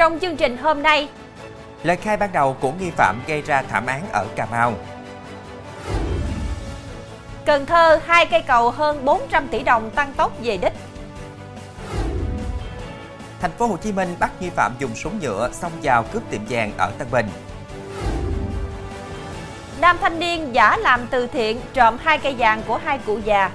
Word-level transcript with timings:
Trong 0.00 0.18
chương 0.18 0.36
trình 0.36 0.56
hôm 0.56 0.82
nay, 0.82 1.08
lời 1.82 1.96
khai 1.96 2.16
ban 2.16 2.32
đầu 2.32 2.56
của 2.60 2.72
nghi 2.72 2.90
phạm 2.90 3.20
gây 3.26 3.42
ra 3.42 3.62
thảm 3.62 3.86
án 3.86 4.02
ở 4.12 4.26
Cà 4.36 4.46
Mau. 4.46 4.74
Cần 7.44 7.66
Thơ 7.66 8.00
hai 8.06 8.26
cây 8.26 8.42
cầu 8.42 8.70
hơn 8.70 9.04
400 9.04 9.48
tỷ 9.48 9.62
đồng 9.62 9.90
tăng 9.90 10.12
tốc 10.12 10.32
về 10.42 10.56
đích. 10.56 10.72
Thành 13.40 13.50
phố 13.50 13.66
Hồ 13.66 13.76
Chí 13.76 13.92
Minh 13.92 14.16
bắt 14.18 14.30
nghi 14.40 14.50
phạm 14.50 14.72
dùng 14.78 14.94
súng 14.94 15.18
nhựa 15.20 15.50
xông 15.52 15.72
vào 15.82 16.02
cướp 16.12 16.22
tiệm 16.30 16.40
vàng 16.48 16.72
ở 16.78 16.92
Tân 16.98 17.08
Bình. 17.10 17.28
Nam 19.80 19.96
thanh 20.00 20.18
niên 20.18 20.54
giả 20.54 20.76
làm 20.76 21.06
từ 21.10 21.26
thiện 21.26 21.60
trộm 21.74 21.96
hai 22.02 22.18
cây 22.18 22.34
vàng 22.38 22.62
của 22.66 22.80
hai 22.84 22.98
cụ 23.06 23.18
già. 23.24 23.50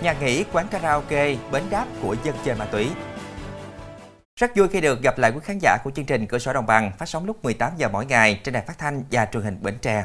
Nhà 0.00 0.14
nghỉ, 0.20 0.44
quán 0.52 0.68
karaoke, 0.68 1.34
bến 1.50 1.62
đáp 1.70 1.84
của 2.02 2.16
dân 2.24 2.34
chơi 2.44 2.54
ma 2.54 2.64
túy. 2.64 2.88
Rất 4.40 4.56
vui 4.56 4.68
khi 4.68 4.80
được 4.80 5.02
gặp 5.02 5.18
lại 5.18 5.30
quý 5.30 5.40
khán 5.42 5.58
giả 5.58 5.78
của 5.84 5.90
chương 5.90 6.04
trình 6.04 6.26
Cửa 6.26 6.38
sổ 6.38 6.52
Đồng 6.52 6.66
bằng 6.66 6.92
phát 6.98 7.08
sóng 7.08 7.26
lúc 7.26 7.44
18 7.44 7.72
giờ 7.76 7.88
mỗi 7.88 8.06
ngày 8.06 8.40
trên 8.44 8.54
đài 8.54 8.62
phát 8.62 8.78
thanh 8.78 9.02
và 9.10 9.26
truyền 9.32 9.42
hình 9.42 9.58
Bến 9.62 9.78
Tre. 9.82 10.04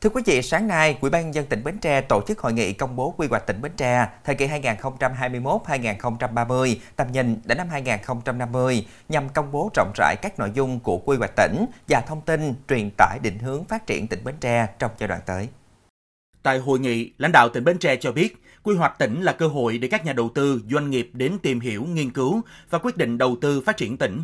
Thưa 0.00 0.10
quý 0.10 0.22
vị, 0.26 0.42
sáng 0.42 0.68
nay, 0.68 0.98
Ủy 1.00 1.10
ban 1.10 1.34
dân 1.34 1.46
tỉnh 1.46 1.64
Bến 1.64 1.78
Tre 1.78 2.00
tổ 2.00 2.22
chức 2.28 2.38
hội 2.38 2.52
nghị 2.52 2.72
công 2.72 2.96
bố 2.96 3.14
quy 3.16 3.26
hoạch 3.26 3.46
tỉnh 3.46 3.62
Bến 3.62 3.72
Tre 3.76 4.08
thời 4.24 4.34
kỳ 4.34 4.46
2021-2030, 4.46 6.76
tầm 6.96 7.12
nhìn 7.12 7.40
đến 7.44 7.58
năm 7.58 7.68
2050 7.68 8.86
nhằm 9.08 9.28
công 9.28 9.52
bố 9.52 9.70
rộng 9.74 9.92
rãi 9.94 10.16
các 10.22 10.38
nội 10.38 10.50
dung 10.54 10.80
của 10.80 10.98
quy 10.98 11.16
hoạch 11.16 11.36
tỉnh 11.36 11.66
và 11.88 12.00
thông 12.00 12.20
tin 12.20 12.54
truyền 12.68 12.90
tải 12.96 13.18
định 13.22 13.38
hướng 13.38 13.64
phát 13.64 13.86
triển 13.86 14.06
tỉnh 14.06 14.24
Bến 14.24 14.34
Tre 14.40 14.66
trong 14.78 14.90
giai 14.98 15.08
đoạn 15.08 15.20
tới. 15.26 15.48
Tại 16.46 16.58
hội 16.58 16.78
nghị, 16.78 17.10
lãnh 17.18 17.32
đạo 17.32 17.48
tỉnh 17.48 17.64
Bến 17.64 17.78
Tre 17.78 17.96
cho 17.96 18.12
biết, 18.12 18.42
quy 18.62 18.74
hoạch 18.74 18.98
tỉnh 18.98 19.22
là 19.22 19.32
cơ 19.32 19.46
hội 19.46 19.78
để 19.78 19.88
các 19.88 20.04
nhà 20.04 20.12
đầu 20.12 20.30
tư, 20.34 20.60
doanh 20.70 20.90
nghiệp 20.90 21.10
đến 21.12 21.38
tìm 21.42 21.60
hiểu, 21.60 21.84
nghiên 21.84 22.10
cứu 22.10 22.42
và 22.70 22.78
quyết 22.78 22.96
định 22.96 23.18
đầu 23.18 23.36
tư 23.40 23.60
phát 23.60 23.76
triển 23.76 23.96
tỉnh. 23.96 24.20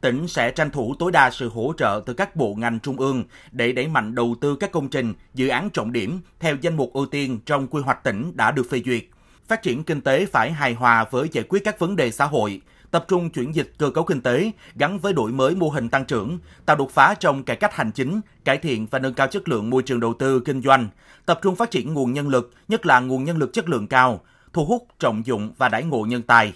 Tỉnh 0.00 0.28
sẽ 0.28 0.50
tranh 0.50 0.70
thủ 0.70 0.94
tối 0.98 1.12
đa 1.12 1.30
sự 1.30 1.48
hỗ 1.48 1.72
trợ 1.76 2.02
từ 2.06 2.14
các 2.14 2.36
bộ 2.36 2.54
ngành 2.54 2.80
trung 2.80 2.96
ương 2.96 3.24
để 3.52 3.72
đẩy 3.72 3.88
mạnh 3.88 4.14
đầu 4.14 4.36
tư 4.40 4.56
các 4.60 4.72
công 4.72 4.88
trình, 4.88 5.14
dự 5.34 5.48
án 5.48 5.70
trọng 5.70 5.92
điểm 5.92 6.20
theo 6.40 6.56
danh 6.60 6.76
mục 6.76 6.92
ưu 6.92 7.06
tiên 7.06 7.38
trong 7.46 7.66
quy 7.66 7.82
hoạch 7.82 8.04
tỉnh 8.04 8.32
đã 8.36 8.50
được 8.50 8.66
phê 8.70 8.82
duyệt. 8.84 9.02
Phát 9.48 9.62
triển 9.62 9.84
kinh 9.84 10.00
tế 10.00 10.26
phải 10.26 10.52
hài 10.52 10.74
hòa 10.74 11.04
với 11.10 11.28
giải 11.32 11.44
quyết 11.48 11.64
các 11.64 11.78
vấn 11.78 11.96
đề 11.96 12.10
xã 12.10 12.24
hội, 12.24 12.60
tập 12.90 13.04
trung 13.08 13.30
chuyển 13.30 13.54
dịch 13.54 13.72
cơ 13.78 13.90
cấu 13.90 14.04
kinh 14.04 14.20
tế 14.20 14.50
gắn 14.74 14.98
với 14.98 15.12
đổi 15.12 15.32
mới 15.32 15.54
mô 15.54 15.68
hình 15.68 15.88
tăng 15.88 16.04
trưởng, 16.04 16.38
tạo 16.66 16.76
đột 16.76 16.90
phá 16.90 17.14
trong 17.20 17.44
cải 17.44 17.56
cách 17.56 17.74
hành 17.74 17.92
chính, 17.92 18.20
cải 18.44 18.58
thiện 18.58 18.86
và 18.86 18.98
nâng 18.98 19.14
cao 19.14 19.26
chất 19.26 19.48
lượng 19.48 19.70
môi 19.70 19.82
trường 19.82 20.00
đầu 20.00 20.14
tư 20.18 20.40
kinh 20.40 20.62
doanh, 20.62 20.88
tập 21.26 21.38
trung 21.42 21.56
phát 21.56 21.70
triển 21.70 21.94
nguồn 21.94 22.12
nhân 22.12 22.28
lực, 22.28 22.52
nhất 22.68 22.86
là 22.86 23.00
nguồn 23.00 23.24
nhân 23.24 23.36
lực 23.36 23.52
chất 23.52 23.68
lượng 23.68 23.86
cao, 23.86 24.20
thu 24.52 24.64
hút 24.64 24.86
trọng 24.98 25.26
dụng 25.26 25.52
và 25.58 25.68
đãi 25.68 25.82
ngộ 25.82 26.06
nhân 26.08 26.22
tài. 26.22 26.52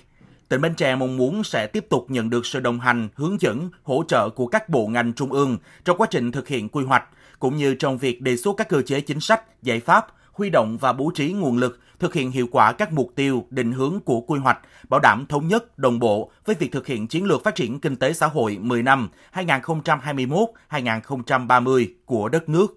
Tỉnh 0.48 0.60
Bến 0.60 0.74
Tre 0.74 0.96
mong 0.96 1.16
muốn 1.16 1.44
sẽ 1.44 1.66
tiếp 1.66 1.86
tục 1.88 2.06
nhận 2.08 2.30
được 2.30 2.46
sự 2.46 2.60
đồng 2.60 2.80
hành, 2.80 3.08
hướng 3.14 3.40
dẫn, 3.40 3.70
hỗ 3.82 4.04
trợ 4.08 4.28
của 4.28 4.46
các 4.46 4.68
bộ 4.68 4.86
ngành 4.86 5.12
trung 5.12 5.32
ương 5.32 5.58
trong 5.84 5.96
quá 5.96 6.06
trình 6.10 6.32
thực 6.32 6.48
hiện 6.48 6.68
quy 6.68 6.84
hoạch, 6.84 7.04
cũng 7.38 7.56
như 7.56 7.74
trong 7.74 7.98
việc 7.98 8.20
đề 8.20 8.36
xuất 8.36 8.56
các 8.56 8.68
cơ 8.68 8.82
chế 8.82 9.00
chính 9.00 9.20
sách, 9.20 9.62
giải 9.62 9.80
pháp, 9.80 10.06
huy 10.32 10.50
động 10.50 10.78
và 10.80 10.92
bố 10.92 11.10
trí 11.14 11.32
nguồn 11.32 11.56
lực 11.56 11.80
thực 11.98 12.14
hiện 12.14 12.30
hiệu 12.30 12.46
quả 12.52 12.72
các 12.72 12.92
mục 12.92 13.12
tiêu, 13.14 13.44
định 13.50 13.72
hướng 13.72 14.00
của 14.04 14.20
quy 14.20 14.38
hoạch, 14.38 14.58
bảo 14.88 15.00
đảm 15.00 15.26
thống 15.28 15.48
nhất, 15.48 15.78
đồng 15.78 15.98
bộ 15.98 16.30
với 16.44 16.56
việc 16.58 16.72
thực 16.72 16.86
hiện 16.86 17.08
chiến 17.08 17.24
lược 17.24 17.44
phát 17.44 17.54
triển 17.54 17.80
kinh 17.80 17.96
tế 17.96 18.12
xã 18.12 18.26
hội 18.26 18.58
10 18.60 18.82
năm 18.82 19.08
2021-2030 19.34 21.86
của 22.04 22.28
đất 22.28 22.48
nước. 22.48 22.76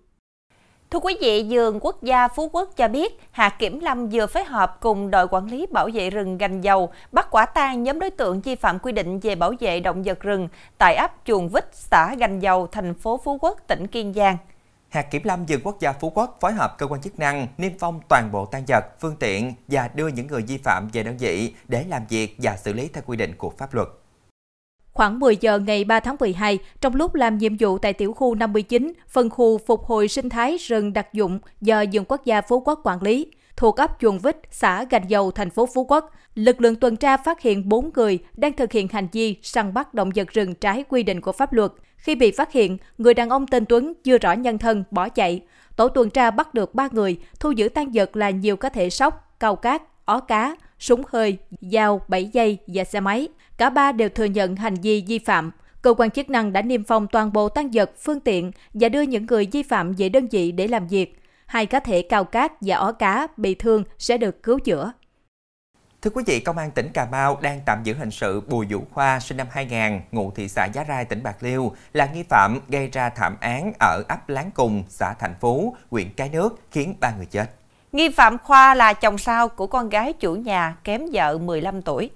Thưa 0.91 1.00
quý 1.00 1.18
vị, 1.22 1.44
Dường 1.44 1.80
Quốc 1.81 2.03
gia 2.03 2.28
Phú 2.28 2.50
Quốc 2.53 2.69
cho 2.78 2.88
biết, 2.88 3.19
Hạt 3.31 3.56
Kiểm 3.59 3.80
Lâm 3.80 4.09
vừa 4.09 4.28
phối 4.28 4.44
hợp 4.44 4.78
cùng 4.81 5.12
đội 5.12 5.28
quản 5.28 5.46
lý 5.46 5.66
bảo 5.72 5.90
vệ 5.94 6.09
rừng 6.09 6.38
Gành 6.38 6.62
Dầu 6.62 6.91
bắt 7.12 7.28
quả 7.31 7.46
tang 7.46 7.84
nhóm 7.84 8.00
đối 8.00 8.09
tượng 8.09 8.41
vi 8.41 8.56
phạm 8.56 8.80
quy 8.80 8.91
định 8.91 9.20
về 9.20 9.35
bảo 9.35 9.53
vệ 9.59 9.80
động 9.80 10.03
vật 10.03 10.20
rừng 10.20 10.47
tại 10.78 10.96
ấp 10.96 11.12
Chuồng 11.25 11.50
Vích, 11.50 11.70
xã 11.72 12.16
Gành 12.16 12.40
Dầu, 12.40 12.68
thành 12.72 12.94
phố 12.94 13.20
Phú 13.24 13.38
Quốc, 13.41 13.59
tỉnh 13.68 13.88
Kiên 13.88 14.14
Giang. 14.14 14.38
Hạt 14.94 15.12
Kiểm 15.12 15.22
lâm 15.26 15.46
rừng 15.46 15.62
Quốc 15.64 15.80
gia 15.80 15.94
Phú 15.94 16.12
Quốc 16.16 16.38
phối 16.42 16.54
hợp 16.54 16.76
cơ 16.78 16.88
quan 16.88 17.02
chức 17.02 17.20
năng 17.20 17.48
niêm 17.58 17.72
phong 17.80 18.00
toàn 18.09 18.30
bộ 18.31 18.46
tan 18.46 18.64
vật, 18.68 18.86
phương 19.00 19.16
tiện 19.20 19.54
và 19.68 19.90
đưa 19.96 20.08
những 20.08 20.28
người 20.28 20.42
vi 20.42 20.58
phạm 20.58 20.88
về 20.94 21.04
đơn 21.04 21.18
vị 21.18 21.54
để 21.68 21.86
làm 21.90 22.02
việc 22.09 22.36
và 22.38 22.58
xử 22.58 22.74
lý 22.74 22.88
theo 22.94 23.03
quy 23.06 23.18
định 23.18 23.34
của 23.38 23.50
pháp 23.50 23.74
luật. 23.74 23.88
Khoảng 24.94 25.20
10 25.20 25.38
giờ 25.38 25.59
ngày 25.59 25.84
3 25.84 26.00
tháng 26.00 26.16
12, 26.20 26.59
trong 26.82 26.96
lúc 26.96 27.16
làm 27.16 27.38
nhiệm 27.38 27.58
vụ 27.59 27.78
tại 27.78 27.94
tiểu 27.94 28.14
khu 28.14 28.36
59, 28.36 28.94
phân 29.09 29.30
khu 29.30 29.58
phục 29.58 29.84
hồi 29.84 30.08
sinh 30.08 30.30
thái 30.30 30.58
rừng 30.58 30.94
đặc 30.94 31.14
dụng 31.14 31.40
do 31.62 31.84
rừng 31.94 32.06
Quốc 32.08 32.26
gia 32.26 32.42
Phú 32.42 32.59
Quốc 32.66 32.82
quản 32.84 33.02
lý, 33.02 33.32
thuộc 33.56 33.78
ấp 33.78 33.98
Chuồng 34.00 34.20
Vích, 34.20 34.42
xã 34.52 34.86
Gành 34.90 35.09
Dầu, 35.09 35.32
thành 35.32 35.50
phố 35.50 35.68
Phú 35.74 35.86
Quốc, 35.90 36.12
lực 36.36 36.62
lượng 36.62 36.76
tuần 36.76 36.96
tra 36.96 37.18
phát 37.18 37.42
hiện 37.42 37.70
4 37.70 37.90
người 37.96 38.20
đang 38.38 38.53
thực 38.53 38.72
hiện 38.72 38.88
hành 38.88 39.08
vi 39.12 39.38
săn 39.42 39.74
bắt 39.74 39.94
động 39.94 40.12
vật 40.16 40.28
rừng 40.28 40.56
trái 40.56 40.84
quy 40.90 41.03
định 41.03 41.22
của 41.22 41.32
pháp 41.32 41.53
luật. 41.53 41.72
Khi 42.03 42.16
bị 42.16 42.31
phát 42.31 42.52
hiện, 42.52 42.78
người 42.97 43.14
đàn 43.14 43.30
ông 43.30 43.47
tên 43.47 43.66
Tuấn 43.66 43.94
chưa 44.03 44.18
rõ 44.18 44.34
nhân 44.34 44.58
thân 44.58 44.84
bỏ 44.91 45.09
chạy. 45.09 45.41
Tổ 45.75 45.88
tuần 45.88 46.09
tra 46.09 46.31
bắt 46.31 46.53
được 46.53 46.75
3 46.75 46.88
người, 46.91 47.18
thu 47.40 47.52
giữ 47.52 47.69
tan 47.69 47.91
vật 47.94 48.16
là 48.16 48.30
nhiều 48.30 48.58
cá 48.58 48.69
thể 48.69 48.90
sóc, 48.90 49.36
cao 49.40 49.56
cát, 49.56 49.81
ó 50.06 50.19
cá, 50.19 50.56
súng 50.80 51.03
hơi, 51.08 51.38
dao, 51.62 52.02
7 52.08 52.25
dây 52.34 52.58
và 52.68 52.84
xe 52.84 53.00
máy. 53.00 53.28
Cả 53.58 53.69
ba 53.69 53.91
đều 53.91 54.09
thừa 54.09 54.25
nhận 54.25 54.56
hành 54.56 54.75
vi 54.75 55.03
vi 55.08 55.19
phạm. 55.19 55.52
Cơ 55.81 55.94
quan 55.97 56.12
chức 56.12 56.30
năng 56.30 56.53
đã 56.53 56.62
niêm 56.62 56.84
phong 56.84 57.08
toàn 57.08 57.34
bộ 57.34 57.50
tăng 57.50 57.72
vật, 57.72 57.91
phương 57.97 58.20
tiện 58.20 58.52
và 58.74 58.90
đưa 58.90 59.02
những 59.02 59.25
người 59.25 59.47
vi 59.52 59.64
phạm 59.64 59.94
về 59.94 60.09
đơn 60.09 60.28
vị 60.31 60.52
để 60.52 60.68
làm 60.68 60.88
việc. 60.88 61.20
Hai 61.46 61.66
cá 61.66 61.80
thể 61.80 62.02
cao 62.02 62.24
cát 62.24 62.52
và 62.62 62.75
ó 62.75 62.91
cá 62.91 63.28
bị 63.38 63.56
thương 63.56 63.84
sẽ 63.97 64.18
được 64.18 64.44
cứu 64.44 64.59
chữa. 64.59 64.91
Thưa 66.03 66.12
quý 66.14 66.24
vị, 66.28 66.40
Công 66.40 66.58
an 66.58 66.72
tỉnh 66.72 66.90
Cà 66.94 67.08
Mau 67.12 67.38
đang 67.41 67.59
tạm 67.66 67.84
giữ 67.84 67.94
hình 67.94 68.12
sự 68.12 68.41
Bùi 68.41 68.66
Vũ 68.69 68.80
Khoa 68.91 69.19
sinh 69.19 69.38
năm 69.38 69.47
2000, 69.52 70.02
ngụ 70.12 70.31
thị 70.31 70.47
xã 70.47 70.66
Giá 70.66 70.86
Rai, 70.88 71.06
tỉnh 71.06 71.24
Bạc 71.24 71.36
Liêu, 71.40 71.72
là 71.94 72.06
nghi 72.06 72.24
phạm 72.24 72.59
gây 72.68 72.88
ra 72.88 73.09
thảm 73.09 73.38
án 73.40 73.74
ở 73.80 74.03
ấp 74.08 74.30
Láng 74.30 74.52
Cùng, 74.52 74.84
xã 74.90 75.14
Thành 75.14 75.36
Phú, 75.40 75.75
huyện 75.91 76.14
Cái 76.14 76.30
Nước, 76.30 76.59
khiến 76.72 76.96
ba 77.00 77.12
người 77.18 77.25
chết. 77.25 77.46
Nghi 77.91 78.09
phạm 78.09 78.38
Khoa 78.38 78.75
là 78.75 78.94
chồng 78.94 79.18
sao 79.18 79.47
của 79.47 79.68
con 79.68 79.90
gái 79.90 80.14
chủ 80.14 80.36
nhà 80.36 80.75
kém 80.84 81.02
vợ 81.14 81.38
15 81.38 81.81
tuổi. 81.81 82.09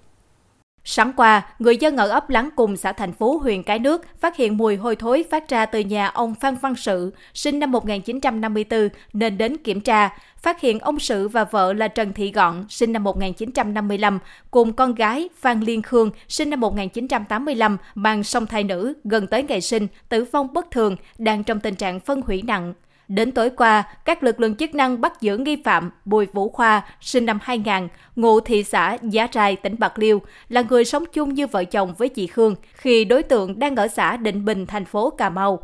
Sáng 0.89 1.13
qua, 1.13 1.41
người 1.59 1.77
dân 1.77 1.97
ở 1.97 2.09
ấp 2.09 2.29
Láng 2.29 2.49
Cùng, 2.55 2.77
xã 2.77 2.91
Thành 2.91 3.13
Phú, 3.13 3.39
huyện 3.39 3.63
Cái 3.63 3.79
Nước 3.79 4.05
phát 4.19 4.35
hiện 4.35 4.57
mùi 4.57 4.75
hôi 4.75 4.95
thối 4.95 5.25
phát 5.31 5.49
ra 5.49 5.65
từ 5.65 5.79
nhà 5.79 6.07
ông 6.07 6.35
Phan 6.35 6.55
Văn 6.55 6.75
Sự, 6.75 7.13
sinh 7.33 7.59
năm 7.59 7.71
1954, 7.71 8.89
nên 9.13 9.37
đến 9.37 9.57
kiểm 9.57 9.81
tra. 9.81 10.09
Phát 10.41 10.61
hiện 10.61 10.79
ông 10.79 10.99
Sự 10.99 11.27
và 11.27 11.43
vợ 11.43 11.73
là 11.73 11.87
Trần 11.87 12.13
Thị 12.13 12.31
Gọn, 12.31 12.65
sinh 12.69 12.93
năm 12.93 13.03
1955, 13.03 14.19
cùng 14.51 14.73
con 14.73 14.95
gái 14.95 15.29
Phan 15.39 15.59
Liên 15.59 15.81
Khương, 15.81 16.11
sinh 16.27 16.49
năm 16.49 16.59
1985, 16.59 17.77
mang 17.95 18.23
song 18.23 18.45
thai 18.45 18.63
nữ, 18.63 18.93
gần 19.03 19.27
tới 19.27 19.43
ngày 19.43 19.61
sinh, 19.61 19.87
tử 20.09 20.25
vong 20.31 20.53
bất 20.53 20.71
thường, 20.71 20.95
đang 21.17 21.43
trong 21.43 21.59
tình 21.59 21.75
trạng 21.75 21.99
phân 21.99 22.21
hủy 22.21 22.41
nặng. 22.41 22.73
Đến 23.07 23.31
tối 23.31 23.49
qua, 23.49 23.83
các 24.05 24.23
lực 24.23 24.39
lượng 24.39 24.55
chức 24.55 24.75
năng 24.75 25.01
bắt 25.01 25.21
giữ 25.21 25.37
nghi 25.37 25.55
phạm 25.65 25.91
Bùi 26.05 26.25
Vũ 26.25 26.49
Khoa, 26.49 26.81
sinh 27.01 27.25
năm 27.25 27.39
2000, 27.41 27.87
ngụ 28.15 28.39
thị 28.39 28.63
xã 28.63 28.97
Giá 29.01 29.27
Trai, 29.27 29.55
tỉnh 29.55 29.75
Bạc 29.79 29.99
Liêu, 29.99 30.21
là 30.49 30.61
người 30.69 30.85
sống 30.85 31.03
chung 31.13 31.33
như 31.33 31.47
vợ 31.47 31.63
chồng 31.63 31.93
với 31.97 32.09
chị 32.09 32.27
Khương 32.27 32.55
khi 32.73 33.05
đối 33.05 33.23
tượng 33.23 33.59
đang 33.59 33.75
ở 33.75 33.87
xã 33.87 34.17
Định 34.17 34.45
Bình, 34.45 34.65
thành 34.65 34.85
phố 34.85 35.09
Cà 35.09 35.29
Mau. 35.29 35.59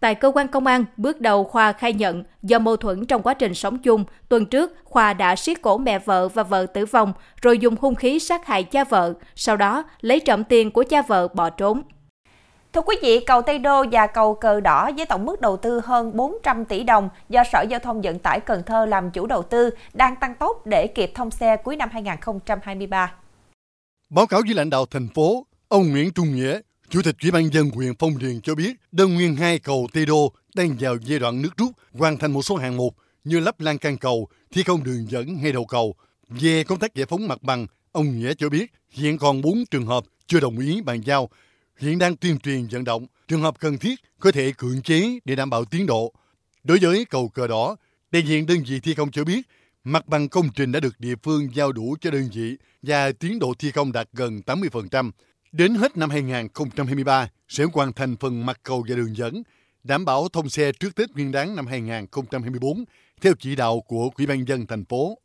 Tại 0.00 0.14
cơ 0.14 0.32
quan 0.34 0.48
công 0.48 0.66
an, 0.66 0.84
bước 0.96 1.20
đầu 1.20 1.44
Khoa 1.44 1.72
khai 1.72 1.92
nhận 1.92 2.24
do 2.42 2.58
mâu 2.58 2.76
thuẫn 2.76 3.06
trong 3.06 3.22
quá 3.22 3.34
trình 3.34 3.54
sống 3.54 3.78
chung, 3.78 4.04
tuần 4.28 4.46
trước 4.46 4.76
Khoa 4.84 5.12
đã 5.12 5.36
siết 5.36 5.62
cổ 5.62 5.78
mẹ 5.78 5.98
vợ 5.98 6.28
và 6.28 6.42
vợ 6.42 6.66
tử 6.66 6.86
vong 6.86 7.12
rồi 7.42 7.58
dùng 7.58 7.74
hung 7.80 7.94
khí 7.94 8.18
sát 8.18 8.46
hại 8.46 8.62
cha 8.62 8.84
vợ, 8.84 9.14
sau 9.34 9.56
đó 9.56 9.84
lấy 10.00 10.20
trộm 10.20 10.44
tiền 10.44 10.70
của 10.70 10.84
cha 10.90 11.02
vợ 11.02 11.28
bỏ 11.28 11.50
trốn. 11.50 11.82
Thưa 12.72 12.80
quý 12.80 12.96
vị, 13.02 13.20
cầu 13.26 13.42
Tây 13.42 13.58
Đô 13.58 13.84
và 13.92 14.06
cầu 14.06 14.34
Cờ 14.34 14.60
Đỏ 14.60 14.90
với 14.96 15.06
tổng 15.06 15.26
mức 15.26 15.40
đầu 15.40 15.56
tư 15.56 15.80
hơn 15.84 16.16
400 16.16 16.64
tỷ 16.64 16.82
đồng 16.82 17.08
do 17.28 17.42
Sở 17.52 17.62
Giao 17.70 17.80
thông 17.80 18.02
Vận 18.02 18.18
tải 18.18 18.40
Cần 18.40 18.62
Thơ 18.66 18.86
làm 18.86 19.10
chủ 19.10 19.26
đầu 19.26 19.42
tư 19.42 19.70
đang 19.94 20.16
tăng 20.16 20.34
tốc 20.34 20.66
để 20.66 20.86
kịp 20.86 21.12
thông 21.14 21.30
xe 21.30 21.56
cuối 21.56 21.76
năm 21.76 21.88
2023. 21.92 23.12
Báo 24.10 24.26
cáo 24.26 24.40
với 24.46 24.54
lãnh 24.54 24.70
đạo 24.70 24.86
thành 24.86 25.08
phố, 25.14 25.46
ông 25.68 25.90
Nguyễn 25.90 26.10
Trung 26.12 26.34
Nghĩa, 26.34 26.60
Chủ 26.88 27.00
tịch 27.04 27.16
Ủy 27.22 27.30
ban 27.30 27.52
dân 27.52 27.70
huyện 27.70 27.92
Phong 27.98 28.18
Điền 28.18 28.40
cho 28.40 28.54
biết, 28.54 28.72
đơn 28.92 29.14
nguyên 29.14 29.36
hai 29.36 29.58
cầu 29.58 29.88
Tây 29.92 30.06
Đô 30.06 30.32
đang 30.54 30.76
vào 30.80 30.96
giai 31.04 31.18
đoạn 31.18 31.42
nước 31.42 31.56
rút, 31.56 31.70
hoàn 31.94 32.18
thành 32.18 32.32
một 32.32 32.42
số 32.42 32.56
hạng 32.56 32.76
mục 32.76 32.94
như 33.24 33.40
lắp 33.40 33.60
lan 33.60 33.78
can 33.78 33.98
cầu, 33.98 34.28
thi 34.52 34.62
công 34.62 34.84
đường 34.84 35.06
dẫn 35.08 35.36
hay 35.36 35.52
đầu 35.52 35.64
cầu. 35.64 35.94
Về 36.28 36.64
công 36.64 36.78
tác 36.78 36.94
giải 36.94 37.06
phóng 37.06 37.28
mặt 37.28 37.42
bằng, 37.42 37.66
ông 37.92 38.18
Nghĩa 38.18 38.34
cho 38.34 38.48
biết 38.48 38.72
hiện 38.90 39.18
còn 39.18 39.42
4 39.42 39.64
trường 39.70 39.86
hợp 39.86 40.04
chưa 40.26 40.40
đồng 40.40 40.58
ý 40.58 40.80
bàn 40.80 41.00
giao 41.04 41.28
hiện 41.78 41.98
đang 41.98 42.16
tuyên 42.16 42.38
truyền 42.38 42.66
vận 42.70 42.84
động 42.84 43.06
trường 43.28 43.42
hợp 43.42 43.60
cần 43.60 43.78
thiết 43.78 43.94
có 44.20 44.32
thể 44.32 44.52
cưỡng 44.58 44.82
chế 44.82 45.18
để 45.24 45.36
đảm 45.36 45.50
bảo 45.50 45.64
tiến 45.64 45.86
độ. 45.86 46.12
Đối 46.64 46.78
với 46.78 47.04
cầu 47.04 47.28
cờ 47.28 47.46
đỏ, 47.46 47.76
đại 48.10 48.22
diện 48.22 48.46
đơn 48.46 48.58
vị 48.66 48.80
thi 48.80 48.94
công 48.94 49.10
cho 49.10 49.24
biết 49.24 49.42
mặt 49.84 50.08
bằng 50.08 50.28
công 50.28 50.48
trình 50.54 50.72
đã 50.72 50.80
được 50.80 51.00
địa 51.00 51.14
phương 51.22 51.48
giao 51.54 51.72
đủ 51.72 51.96
cho 52.00 52.10
đơn 52.10 52.28
vị 52.32 52.56
và 52.82 53.12
tiến 53.12 53.38
độ 53.38 53.54
thi 53.58 53.70
công 53.70 53.92
đạt 53.92 54.08
gần 54.12 54.40
80%. 54.46 55.10
Đến 55.52 55.74
hết 55.74 55.96
năm 55.96 56.10
2023 56.10 57.28
sẽ 57.48 57.64
hoàn 57.72 57.92
thành 57.92 58.16
phần 58.16 58.46
mặt 58.46 58.60
cầu 58.62 58.84
và 58.88 58.96
đường 58.96 59.16
dẫn. 59.16 59.42
đảm 59.84 60.04
bảo 60.04 60.28
thông 60.28 60.48
xe 60.48 60.72
trước 60.72 60.94
Tết 60.94 61.10
Nguyên 61.10 61.32
đán 61.32 61.56
năm 61.56 61.66
2024 61.66 62.84
theo 63.20 63.32
chỉ 63.38 63.56
đạo 63.56 63.80
của 63.80 64.10
Ủy 64.16 64.26
ban 64.26 64.48
dân 64.48 64.66
thành 64.66 64.84
phố. 64.84 65.18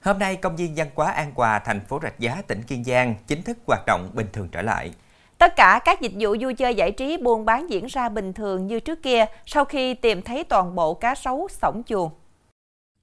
Hôm 0.00 0.18
nay, 0.18 0.36
công 0.36 0.56
viên 0.56 0.74
văn 0.74 0.90
hóa 0.94 1.10
An 1.10 1.32
Hòa, 1.34 1.58
thành 1.58 1.80
phố 1.80 2.00
Rạch 2.02 2.18
Giá, 2.18 2.42
tỉnh 2.42 2.62
Kiên 2.62 2.84
Giang 2.84 3.14
chính 3.26 3.42
thức 3.42 3.58
hoạt 3.66 3.80
động 3.86 4.10
bình 4.14 4.26
thường 4.32 4.48
trở 4.52 4.62
lại. 4.62 4.92
Tất 5.40 5.56
cả 5.56 5.80
các 5.84 6.00
dịch 6.00 6.12
vụ 6.20 6.36
vui 6.40 6.54
chơi 6.54 6.74
giải 6.74 6.92
trí 6.92 7.16
buôn 7.16 7.44
bán 7.44 7.70
diễn 7.70 7.86
ra 7.86 8.08
bình 8.08 8.32
thường 8.32 8.66
như 8.66 8.80
trước 8.80 9.02
kia 9.02 9.24
sau 9.46 9.64
khi 9.64 9.94
tìm 9.94 10.22
thấy 10.22 10.44
toàn 10.44 10.74
bộ 10.74 10.94
cá 10.94 11.14
sấu 11.14 11.48
sổng 11.62 11.82
chuồng. 11.86 12.10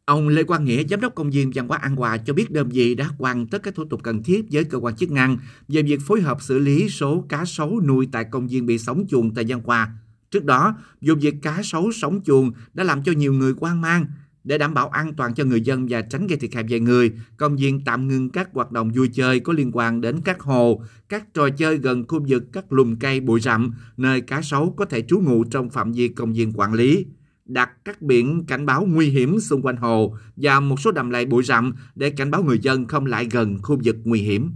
Ông 0.06 0.28
Lê 0.28 0.44
Quang 0.44 0.66
Nghĩa, 0.66 0.84
Giám 0.84 1.02
đốc 1.02 1.16
Công 1.16 1.30
viên 1.30 1.52
Văn 1.56 1.68
hóa 1.68 1.78
An 1.78 1.96
Hòa 1.96 2.18
cho 2.18 2.34
biết 2.34 2.52
đơn 2.52 2.70
vị 2.70 2.96
đã 2.96 3.06
hoàn 3.20 3.48
tất 3.48 3.64
các 3.64 3.76
thủ 3.76 3.84
tục 3.90 4.00
cần 4.04 4.24
thiết 4.24 4.46
với 4.52 4.64
cơ 4.64 4.78
quan 4.78 4.96
chức 4.96 5.12
năng 5.12 5.38
về 5.68 5.82
việc 5.82 6.00
phối 6.08 6.22
hợp 6.22 6.42
xử 6.42 6.60
lý 6.60 6.90
số 6.90 7.24
cá 7.30 7.46
sấu 7.46 7.82
nuôi 7.82 8.08
tại 8.12 8.26
công 8.32 8.48
viên 8.48 8.66
bị 8.66 8.78
sóng 8.78 9.06
chuồng 9.10 9.34
tại 9.34 9.46
Văn 9.48 9.62
Hòa. 9.66 9.92
Trước 10.32 10.44
đó, 10.44 10.76
vụ 11.02 11.14
việc 11.22 11.36
cá 11.42 11.60
sấu 11.64 11.92
sống 11.92 12.22
chuồng 12.26 12.52
đã 12.74 12.84
làm 12.84 13.04
cho 13.04 13.12
nhiều 13.12 13.34
người 13.34 13.54
quan 13.60 13.82
mang. 13.82 14.06
Để 14.48 14.58
đảm 14.58 14.74
bảo 14.74 14.88
an 14.90 15.14
toàn 15.14 15.34
cho 15.34 15.44
người 15.44 15.62
dân 15.62 15.88
và 15.90 16.02
tránh 16.02 16.28
gây 16.28 16.38
thiệt 16.38 16.54
hại 16.54 16.64
về 16.64 16.80
người, 16.80 17.12
công 17.38 17.56
viên 17.56 17.84
tạm 17.86 18.08
ngưng 18.08 18.30
các 18.30 18.50
hoạt 18.54 18.72
động 18.72 18.92
vui 18.96 19.10
chơi 19.14 19.40
có 19.40 19.54
liên 19.54 19.72
quan 19.74 20.02
đến 20.02 20.22
các 20.26 20.40
hồ, 20.40 20.82
các 21.10 21.34
trò 21.34 21.50
chơi 21.50 21.78
gần 21.78 22.08
khu 22.08 22.20
vực 22.28 22.44
các 22.54 22.74
lùm 22.74 22.96
cây 22.96 23.20
bụi 23.20 23.40
rậm, 23.40 23.74
nơi 23.98 24.22
cá 24.22 24.42
sấu 24.42 24.74
có 24.78 24.86
thể 24.86 25.02
trú 25.02 25.20
ngụ 25.20 25.44
trong 25.44 25.70
phạm 25.70 25.92
vi 25.92 26.08
công 26.08 26.34
viên 26.34 26.54
quản 26.54 26.74
lý 26.74 27.06
đặt 27.46 27.70
các 27.86 28.02
biển 28.02 28.46
cảnh 28.48 28.66
báo 28.66 28.86
nguy 28.88 29.10
hiểm 29.10 29.40
xung 29.40 29.62
quanh 29.62 29.78
hồ 29.78 30.16
và 30.36 30.60
một 30.60 30.80
số 30.80 30.92
đầm 30.92 31.10
lầy 31.10 31.26
bụi 31.26 31.44
rậm 31.44 31.76
để 31.96 32.10
cảnh 32.10 32.32
báo 32.32 32.44
người 32.44 32.60
dân 32.60 32.88
không 32.88 33.06
lại 33.06 33.28
gần 33.32 33.58
khu 33.64 33.78
vực 33.84 33.96
nguy 34.04 34.20
hiểm. 34.20 34.54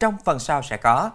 Trong 0.00 0.14
phần 0.24 0.38
sau 0.38 0.62
sẽ 0.62 0.76
có 0.76 1.10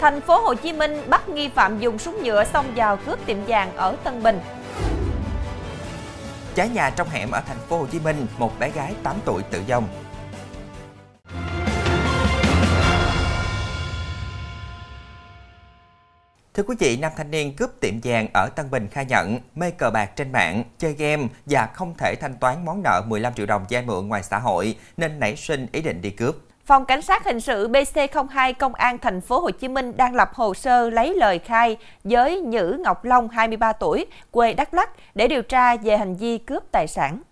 Thành 0.00 0.20
phố 0.20 0.40
Hồ 0.40 0.54
Chí 0.54 0.72
Minh 0.72 0.92
bắt 1.08 1.28
nghi 1.28 1.48
phạm 1.54 1.78
dùng 1.78 1.98
súng 1.98 2.22
nhựa 2.24 2.44
xông 2.44 2.66
vào 2.76 2.98
cướp 3.06 3.26
tiệm 3.26 3.36
vàng 3.46 3.76
ở 3.76 3.96
Tân 4.04 4.22
Bình. 4.22 4.36
Cháy 6.58 6.68
nhà 6.68 6.90
trong 6.90 7.08
hẻm 7.08 7.30
ở 7.30 7.40
thành 7.46 7.58
phố 7.58 7.78
Hồ 7.78 7.86
Chí 7.86 8.00
Minh, 8.00 8.26
một 8.38 8.58
bé 8.58 8.70
gái 8.70 8.94
8 9.02 9.16
tuổi 9.24 9.42
tử 9.42 9.62
vong. 9.68 9.88
Thưa 16.54 16.62
quý 16.62 16.76
vị, 16.78 16.96
nam 16.96 17.12
thanh 17.16 17.30
niên 17.30 17.56
cướp 17.56 17.70
tiệm 17.80 17.94
vàng 18.02 18.28
ở 18.34 18.48
Tân 18.56 18.70
Bình 18.70 18.88
khai 18.88 19.04
nhận 19.04 19.38
mê 19.54 19.70
cờ 19.70 19.90
bạc 19.90 20.10
trên 20.16 20.32
mạng, 20.32 20.64
chơi 20.78 20.92
game 20.92 21.26
và 21.46 21.66
không 21.66 21.94
thể 21.98 22.14
thanh 22.20 22.36
toán 22.36 22.64
món 22.64 22.82
nợ 22.82 23.02
15 23.06 23.34
triệu 23.34 23.46
đồng 23.46 23.64
vay 23.70 23.82
mượn 23.82 24.08
ngoài 24.08 24.22
xã 24.22 24.38
hội 24.38 24.78
nên 24.96 25.20
nảy 25.20 25.36
sinh 25.36 25.66
ý 25.72 25.82
định 25.82 26.02
đi 26.02 26.10
cướp. 26.10 26.34
Phòng 26.68 26.84
Cảnh 26.84 27.02
sát 27.02 27.24
hình 27.24 27.40
sự 27.40 27.68
BC02 27.68 28.52
Công 28.58 28.74
an 28.74 28.98
thành 28.98 29.20
phố 29.20 29.40
Hồ 29.40 29.50
Chí 29.50 29.68
Minh 29.68 29.96
đang 29.96 30.14
lập 30.14 30.30
hồ 30.34 30.54
sơ 30.54 30.90
lấy 30.90 31.14
lời 31.14 31.38
khai 31.38 31.76
với 32.04 32.40
Nhữ 32.40 32.76
Ngọc 32.84 33.04
Long 33.04 33.28
23 33.28 33.72
tuổi, 33.72 34.06
quê 34.30 34.54
Đắk 34.54 34.74
Lắk 34.74 34.90
để 35.14 35.28
điều 35.28 35.42
tra 35.42 35.76
về 35.76 35.96
hành 35.96 36.16
vi 36.16 36.38
cướp 36.38 36.62
tài 36.72 36.86
sản. 36.86 37.22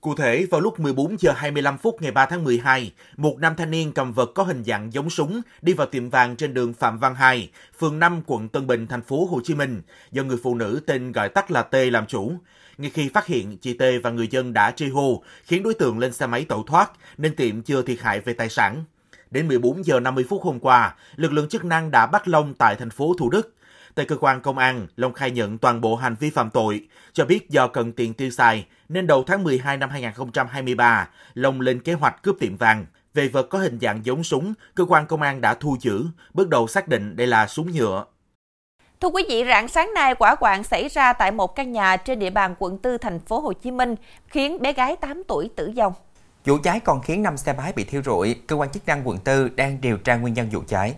Cụ 0.00 0.14
thể, 0.14 0.46
vào 0.50 0.60
lúc 0.60 0.80
14 0.80 1.16
giờ 1.18 1.32
25 1.36 1.78
phút 1.78 2.02
ngày 2.02 2.12
3 2.12 2.26
tháng 2.26 2.44
12, 2.44 2.92
một 3.16 3.36
nam 3.38 3.54
thanh 3.56 3.70
niên 3.70 3.92
cầm 3.92 4.12
vật 4.12 4.30
có 4.34 4.42
hình 4.42 4.64
dạng 4.64 4.92
giống 4.92 5.10
súng 5.10 5.40
đi 5.62 5.72
vào 5.72 5.86
tiệm 5.86 6.10
vàng 6.10 6.36
trên 6.36 6.54
đường 6.54 6.72
Phạm 6.72 6.98
Văn 6.98 7.14
Hai, 7.14 7.50
phường 7.78 7.98
5, 7.98 8.22
quận 8.26 8.48
Tân 8.48 8.66
Bình, 8.66 8.86
thành 8.86 9.02
phố 9.02 9.24
Hồ 9.30 9.40
Chí 9.44 9.54
Minh, 9.54 9.82
do 10.10 10.22
người 10.22 10.38
phụ 10.42 10.54
nữ 10.54 10.80
tên 10.86 11.12
gọi 11.12 11.28
tắt 11.28 11.50
là 11.50 11.62
T 11.62 11.74
làm 11.74 12.06
chủ. 12.06 12.32
Ngay 12.78 12.90
khi 12.90 13.08
phát 13.08 13.26
hiện, 13.26 13.58
chị 13.58 13.72
T 13.72 13.82
và 14.02 14.10
người 14.10 14.28
dân 14.28 14.52
đã 14.52 14.70
truy 14.70 14.88
hô, 14.88 15.22
khiến 15.44 15.62
đối 15.62 15.74
tượng 15.74 15.98
lên 15.98 16.12
xe 16.12 16.26
máy 16.26 16.44
tẩu 16.44 16.62
thoát, 16.62 16.90
nên 17.16 17.36
tiệm 17.36 17.62
chưa 17.62 17.82
thiệt 17.82 18.00
hại 18.00 18.20
về 18.20 18.32
tài 18.32 18.48
sản. 18.48 18.84
Đến 19.30 19.48
14 19.48 19.84
giờ 19.84 20.00
50 20.00 20.24
phút 20.28 20.42
hôm 20.42 20.60
qua, 20.60 20.94
lực 21.16 21.32
lượng 21.32 21.48
chức 21.48 21.64
năng 21.64 21.90
đã 21.90 22.06
bắt 22.06 22.28
Long 22.28 22.54
tại 22.54 22.76
thành 22.76 22.90
phố 22.90 23.14
Thủ 23.18 23.30
Đức. 23.30 23.54
Tại 23.94 24.06
cơ 24.06 24.16
quan 24.16 24.40
công 24.40 24.58
an, 24.58 24.86
Long 24.96 25.12
khai 25.12 25.30
nhận 25.30 25.58
toàn 25.58 25.80
bộ 25.80 25.96
hành 25.96 26.16
vi 26.20 26.30
phạm 26.30 26.50
tội, 26.50 26.86
cho 27.12 27.24
biết 27.24 27.50
do 27.50 27.68
cần 27.68 27.92
tiền 27.92 28.14
tiêu 28.14 28.30
xài 28.30 28.66
nên 28.88 29.06
đầu 29.06 29.24
tháng 29.26 29.44
12 29.44 29.76
năm 29.76 29.90
2023, 29.90 31.08
Long 31.34 31.60
lên 31.60 31.80
kế 31.80 31.92
hoạch 31.92 32.22
cướp 32.22 32.36
tiệm 32.40 32.56
vàng. 32.56 32.86
Về 33.14 33.28
vật 33.28 33.46
có 33.50 33.58
hình 33.58 33.78
dạng 33.80 34.00
giống 34.04 34.24
súng, 34.24 34.54
cơ 34.74 34.84
quan 34.84 35.06
công 35.06 35.22
an 35.22 35.40
đã 35.40 35.54
thu 35.54 35.76
giữ, 35.80 36.04
bước 36.34 36.48
đầu 36.48 36.66
xác 36.66 36.88
định 36.88 37.16
đây 37.16 37.26
là 37.26 37.46
súng 37.46 37.72
nhựa. 37.72 38.04
Thưa 39.00 39.08
quý 39.08 39.22
vị, 39.28 39.44
rạng 39.46 39.68
sáng 39.68 39.94
nay 39.94 40.14
quả 40.18 40.34
quạng 40.34 40.64
xảy 40.64 40.88
ra 40.88 41.12
tại 41.12 41.32
một 41.32 41.56
căn 41.56 41.72
nhà 41.72 41.96
trên 41.96 42.18
địa 42.18 42.30
bàn 42.30 42.54
quận 42.58 42.78
4 42.82 42.98
thành 43.00 43.20
phố 43.20 43.40
Hồ 43.40 43.52
Chí 43.52 43.70
Minh, 43.70 43.94
khiến 44.26 44.62
bé 44.62 44.72
gái 44.72 44.96
8 44.96 45.22
tuổi 45.28 45.50
tử 45.56 45.70
vong. 45.76 45.92
Vụ 46.44 46.58
cháy 46.62 46.80
còn 46.80 47.02
khiến 47.02 47.22
5 47.22 47.36
xe 47.36 47.52
máy 47.52 47.72
bị 47.76 47.84
thiêu 47.84 48.02
rụi, 48.04 48.34
cơ 48.46 48.56
quan 48.56 48.70
chức 48.70 48.86
năng 48.86 49.08
quận 49.08 49.18
4 49.26 49.56
đang 49.56 49.80
điều 49.80 49.96
tra 49.96 50.16
nguyên 50.16 50.34
nhân 50.34 50.48
vụ 50.50 50.60
cháy. 50.68 50.94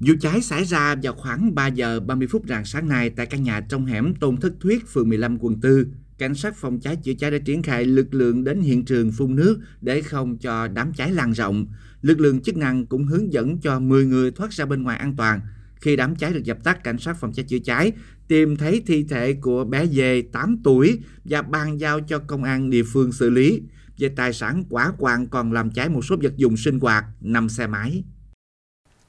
Vụ 0.00 0.14
cháy 0.20 0.42
xảy 0.42 0.64
ra 0.64 0.94
vào 1.02 1.14
khoảng 1.14 1.54
3 1.54 1.66
giờ 1.66 2.00
30 2.00 2.28
phút 2.30 2.42
rạng 2.48 2.64
sáng 2.64 2.88
nay 2.88 3.10
tại 3.10 3.26
căn 3.26 3.42
nhà 3.42 3.60
trong 3.68 3.86
hẻm 3.86 4.14
Tôn 4.20 4.36
Thất 4.36 4.52
Thuyết, 4.60 4.88
phường 4.88 5.08
15, 5.08 5.38
quận 5.40 5.60
4. 5.62 5.84
Cảnh 6.18 6.34
sát 6.34 6.56
phòng 6.56 6.80
cháy 6.80 6.96
chữa 6.96 7.12
cháy 7.18 7.30
đã 7.30 7.38
triển 7.44 7.62
khai 7.62 7.84
lực 7.84 8.14
lượng 8.14 8.44
đến 8.44 8.60
hiện 8.60 8.84
trường 8.84 9.12
phun 9.18 9.36
nước 9.36 9.60
để 9.80 10.02
không 10.02 10.38
cho 10.38 10.68
đám 10.68 10.92
cháy 10.96 11.10
lan 11.10 11.32
rộng. 11.32 11.66
Lực 12.02 12.20
lượng 12.20 12.40
chức 12.40 12.56
năng 12.56 12.86
cũng 12.86 13.06
hướng 13.06 13.32
dẫn 13.32 13.58
cho 13.58 13.78
10 13.78 14.04
người 14.04 14.30
thoát 14.30 14.52
ra 14.52 14.64
bên 14.64 14.82
ngoài 14.82 14.98
an 14.98 15.14
toàn. 15.16 15.40
Khi 15.82 15.96
đám 15.96 16.16
cháy 16.16 16.32
được 16.32 16.44
dập 16.44 16.56
tắt, 16.64 16.84
cảnh 16.84 16.98
sát 16.98 17.16
phòng 17.20 17.32
cháy 17.32 17.44
chữa 17.48 17.58
cháy 17.64 17.92
tìm 18.28 18.56
thấy 18.56 18.82
thi 18.86 19.06
thể 19.10 19.34
của 19.40 19.64
bé 19.64 19.86
dê 19.86 20.22
8 20.32 20.56
tuổi 20.64 20.98
và 21.24 21.42
bàn 21.42 21.80
giao 21.80 22.00
cho 22.00 22.18
công 22.26 22.44
an 22.44 22.70
địa 22.70 22.82
phương 22.92 23.12
xử 23.12 23.30
lý. 23.30 23.62
Về 23.98 24.08
tài 24.16 24.32
sản 24.32 24.64
quả 24.70 24.92
quạng 24.98 25.26
còn 25.26 25.52
làm 25.52 25.70
cháy 25.70 25.88
một 25.88 26.04
số 26.04 26.16
vật 26.22 26.36
dụng 26.36 26.56
sinh 26.56 26.80
hoạt, 26.80 27.04
5 27.20 27.48
xe 27.48 27.66
máy. 27.66 28.04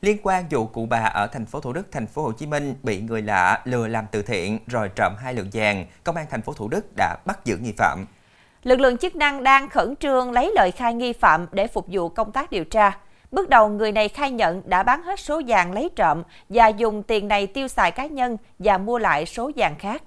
Liên 0.02 0.18
quan 0.24 0.46
vụ 0.50 0.68
cụ 0.68 0.86
bà 0.86 1.00
ở 1.00 1.28
thành 1.28 1.46
phố 1.46 1.60
Thủ 1.60 1.74
Đức, 1.74 1.88
thành 1.92 2.08
phố 2.08 2.24
Hồ 2.24 2.32
Chí 2.32 2.46
Minh 2.46 2.76
bị 2.84 3.02
người 3.02 3.22
lạ 3.22 3.64
lừa 3.66 3.88
làm 3.88 4.06
từ 4.12 4.22
thiện 4.22 4.60
rồi 4.68 4.90
trộm 4.96 5.14
hai 5.20 5.34
lượng 5.34 5.50
vàng, 5.54 5.86
công 6.04 6.16
an 6.16 6.26
thành 6.30 6.42
phố 6.42 6.54
Thủ 6.54 6.68
Đức 6.68 6.86
đã 6.98 7.18
bắt 7.26 7.46
giữ 7.46 7.58
nghi 7.58 7.74
phạm. 7.78 8.06
Lực 8.64 8.80
lượng 8.80 8.98
chức 8.98 9.16
năng 9.16 9.44
đang 9.44 9.70
khẩn 9.70 9.96
trương 9.96 10.32
lấy 10.32 10.52
lời 10.56 10.72
khai 10.72 10.94
nghi 10.94 11.14
phạm 11.14 11.46
để 11.52 11.68
phục 11.68 11.86
vụ 11.92 12.10
công 12.10 12.32
tác 12.32 12.52
điều 12.52 12.64
tra. 12.64 12.98
Bước 13.34 13.50
đầu, 13.50 13.70
người 13.70 13.92
này 13.92 14.10
khai 14.10 14.32
nhận 14.32 14.70
đã 14.70 14.84
bán 14.84 15.04
hết 15.04 15.20
số 15.20 15.42
vàng 15.48 15.74
lấy 15.74 15.90
trộm 15.96 16.22
và 16.50 16.68
dùng 16.68 17.04
tiền 17.04 17.28
này 17.28 17.48
tiêu 17.48 17.68
xài 17.68 17.92
cá 17.92 18.06
nhân 18.06 18.38
và 18.60 18.78
mua 18.78 18.98
lại 18.98 19.26
số 19.26 19.52
vàng 19.56 19.76
khác. 19.80 20.04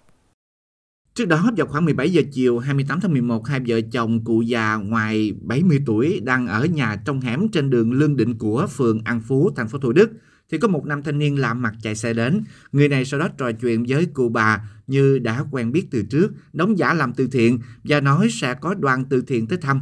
Trước 1.14 1.24
đó, 1.24 1.50
vào 1.56 1.66
khoảng 1.66 1.84
17 1.84 2.10
giờ 2.10 2.22
chiều 2.32 2.58
28 2.58 3.00
tháng 3.00 3.12
11, 3.12 3.46
hai 3.46 3.60
vợ 3.66 3.80
chồng 3.92 4.24
cụ 4.24 4.42
già 4.42 4.74
ngoài 4.74 5.32
70 5.42 5.80
tuổi 5.86 6.20
đang 6.24 6.46
ở 6.46 6.64
nhà 6.64 6.96
trong 7.04 7.20
hẻm 7.20 7.48
trên 7.48 7.70
đường 7.70 7.92
Lương 7.92 8.16
Định 8.16 8.38
của 8.38 8.66
phường 8.70 9.00
An 9.04 9.20
Phú, 9.20 9.50
thành 9.56 9.68
phố 9.68 9.78
Thủ 9.78 9.92
Đức. 9.92 10.10
Thì 10.50 10.58
có 10.58 10.68
một 10.68 10.86
nam 10.86 11.02
thanh 11.02 11.18
niên 11.18 11.40
lạ 11.40 11.54
mặt 11.54 11.74
chạy 11.82 11.94
xe 11.94 12.12
đến. 12.12 12.44
Người 12.72 12.88
này 12.88 13.04
sau 13.04 13.20
đó 13.20 13.28
trò 13.38 13.52
chuyện 13.52 13.84
với 13.88 14.06
cụ 14.06 14.28
bà 14.28 14.60
như 14.86 15.18
đã 15.18 15.44
quen 15.50 15.72
biết 15.72 15.86
từ 15.90 16.02
trước, 16.10 16.32
đóng 16.52 16.78
giả 16.78 16.94
làm 16.94 17.12
từ 17.14 17.28
thiện 17.32 17.58
và 17.84 18.00
nói 18.00 18.28
sẽ 18.30 18.54
có 18.54 18.74
đoàn 18.74 19.04
từ 19.10 19.22
thiện 19.26 19.46
tới 19.46 19.58
thăm. 19.58 19.80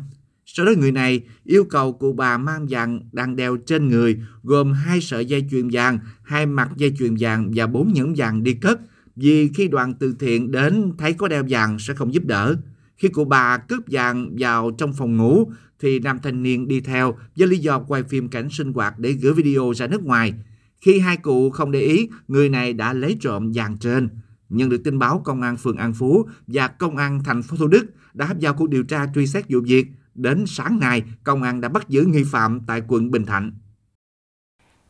Sau 0.56 0.66
đó 0.66 0.72
người 0.78 0.92
này 0.92 1.20
yêu 1.44 1.64
cầu 1.64 1.92
cụ 1.92 2.12
bà 2.12 2.38
mang 2.38 2.66
vàng 2.68 3.00
đang 3.12 3.36
đeo 3.36 3.56
trên 3.56 3.88
người 3.88 4.20
gồm 4.42 4.72
hai 4.72 5.00
sợi 5.00 5.26
dây 5.26 5.46
chuyền 5.50 5.68
vàng, 5.72 5.98
hai 6.22 6.46
mặt 6.46 6.70
dây 6.76 6.94
chuyền 6.98 7.16
vàng 7.18 7.50
và 7.54 7.66
bốn 7.66 7.92
nhẫn 7.92 8.14
vàng 8.16 8.42
đi 8.42 8.54
cất 8.54 8.80
vì 9.16 9.48
khi 9.48 9.68
đoàn 9.68 9.94
từ 9.94 10.14
thiện 10.18 10.50
đến 10.50 10.92
thấy 10.98 11.12
có 11.12 11.28
đeo 11.28 11.44
vàng 11.48 11.78
sẽ 11.78 11.94
không 11.94 12.14
giúp 12.14 12.24
đỡ. 12.24 12.56
Khi 12.96 13.08
cụ 13.08 13.24
bà 13.24 13.58
cướp 13.58 13.82
vàng 13.86 14.36
vào 14.38 14.70
trong 14.78 14.92
phòng 14.92 15.16
ngủ 15.16 15.50
thì 15.80 15.98
nam 15.98 16.18
thanh 16.22 16.42
niên 16.42 16.68
đi 16.68 16.80
theo 16.80 17.14
với 17.36 17.48
lý 17.48 17.58
do 17.58 17.78
quay 17.78 18.02
phim 18.02 18.28
cảnh 18.28 18.48
sinh 18.50 18.72
hoạt 18.72 18.98
để 18.98 19.12
gửi 19.12 19.32
video 19.32 19.72
ra 19.76 19.86
nước 19.86 20.02
ngoài. 20.02 20.34
Khi 20.80 20.98
hai 20.98 21.16
cụ 21.16 21.50
không 21.50 21.70
để 21.70 21.80
ý, 21.80 22.08
người 22.28 22.48
này 22.48 22.72
đã 22.72 22.92
lấy 22.92 23.16
trộm 23.20 23.52
vàng 23.54 23.76
trên. 23.78 24.08
Nhận 24.48 24.68
được 24.68 24.80
tin 24.84 24.98
báo, 24.98 25.22
Công 25.24 25.42
an 25.42 25.56
phường 25.56 25.76
An 25.76 25.92
Phú 25.94 26.28
và 26.46 26.68
Công 26.68 26.96
an 26.96 27.20
thành 27.24 27.42
phố 27.42 27.56
Thủ 27.56 27.66
Đức 27.66 27.86
đã 28.14 28.26
hấp 28.26 28.38
giao 28.38 28.54
cuộc 28.54 28.70
điều 28.70 28.82
tra 28.82 29.06
truy 29.14 29.26
xét 29.26 29.44
vụ 29.48 29.60
việc. 29.60 29.86
Đến 30.14 30.44
sáng 30.48 30.80
nay, 30.80 31.02
công 31.24 31.42
an 31.42 31.60
đã 31.60 31.68
bắt 31.68 31.88
giữ 31.88 32.02
nghi 32.02 32.22
phạm 32.32 32.60
tại 32.66 32.82
quận 32.88 33.10
Bình 33.10 33.26
Thạnh. 33.26 33.52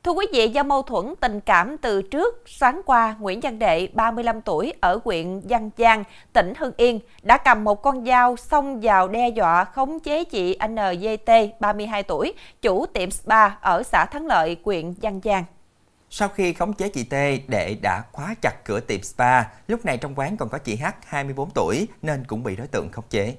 Thưa 0.02 0.12
quý 0.12 0.26
vị, 0.32 0.48
do 0.48 0.62
mâu 0.62 0.82
thuẫn 0.82 1.14
tình 1.20 1.40
cảm 1.40 1.76
từ 1.78 2.02
trước, 2.02 2.42
sáng 2.46 2.80
qua, 2.86 3.16
Nguyễn 3.20 3.40
Văn 3.40 3.58
Đệ, 3.58 3.88
35 3.94 4.40
tuổi, 4.40 4.72
ở 4.80 5.00
huyện 5.04 5.40
Văn 5.48 5.70
Giang, 5.78 6.04
tỉnh 6.32 6.52
Hưng 6.58 6.72
Yên, 6.76 7.00
đã 7.22 7.38
cầm 7.38 7.64
một 7.64 7.82
con 7.82 8.04
dao 8.04 8.36
xông 8.36 8.80
vào 8.80 9.08
đe 9.08 9.28
dọa 9.28 9.64
khống 9.64 10.00
chế 10.00 10.24
chị 10.24 10.58
NGT, 10.68 11.30
32 11.60 12.02
tuổi, 12.02 12.32
chủ 12.62 12.86
tiệm 12.86 13.10
spa 13.10 13.48
ở 13.48 13.82
xã 13.82 14.06
Thắng 14.06 14.26
Lợi, 14.26 14.56
huyện 14.64 14.94
Văn 15.02 15.20
Giang. 15.24 15.44
Sau 16.10 16.28
khi 16.28 16.52
khống 16.52 16.72
chế 16.72 16.88
chị 16.88 17.04
T, 17.04 17.14
Đệ 17.48 17.76
đã 17.82 18.02
khóa 18.12 18.34
chặt 18.42 18.64
cửa 18.64 18.80
tiệm 18.80 19.02
spa. 19.02 19.42
Lúc 19.68 19.84
này 19.84 19.96
trong 19.96 20.14
quán 20.14 20.36
còn 20.36 20.48
có 20.48 20.58
chị 20.58 20.76
H, 20.76 20.84
24 21.06 21.50
tuổi, 21.50 21.88
nên 22.02 22.24
cũng 22.24 22.42
bị 22.42 22.56
đối 22.56 22.66
tượng 22.66 22.92
khống 22.92 23.04
chế. 23.10 23.34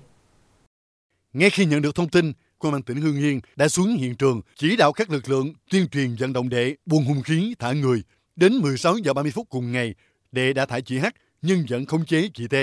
Ngay 1.36 1.50
khi 1.50 1.66
nhận 1.66 1.82
được 1.82 1.96
thông 1.96 2.10
tin, 2.10 2.34
Công 2.60 2.74
an 2.74 2.82
tỉnh 2.82 3.02
Hương 3.02 3.18
Yên 3.18 3.40
đã 3.56 3.68
xuống 3.68 3.98
hiện 3.98 4.16
trường 4.16 4.42
chỉ 4.56 4.76
đạo 4.76 4.94
các 4.94 5.10
lực 5.10 5.30
lượng 5.30 5.54
tuyên 5.70 5.88
truyền 5.88 6.16
vận 6.20 6.34
động 6.34 6.50
đệ 6.50 6.76
buông 6.86 7.06
hung 7.06 7.24
khí 7.24 7.56
thả 7.60 7.72
người. 7.72 8.04
Đến 8.36 8.58
16 8.58 8.98
giờ 8.98 9.14
30 9.14 9.32
phút 9.32 9.50
cùng 9.50 9.72
ngày, 9.72 9.96
đệ 10.32 10.54
đã 10.54 10.66
thả 10.66 10.80
chị 10.80 10.98
H 10.98 11.06
nhưng 11.42 11.66
vẫn 11.70 11.86
khống 11.86 12.06
chế 12.06 12.30
chị 12.34 12.48
T. 12.48 12.56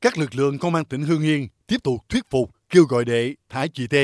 Các 0.00 0.18
lực 0.18 0.34
lượng 0.34 0.58
công 0.58 0.74
an 0.74 0.84
tỉnh 0.84 1.02
Hương 1.02 1.22
Yên 1.22 1.48
tiếp 1.66 1.76
tục 1.82 2.08
thuyết 2.08 2.30
phục 2.30 2.50
kêu 2.70 2.84
gọi 2.84 3.04
đệ 3.04 3.34
thả 3.48 3.66
chị 3.66 3.86
T. 3.86 3.94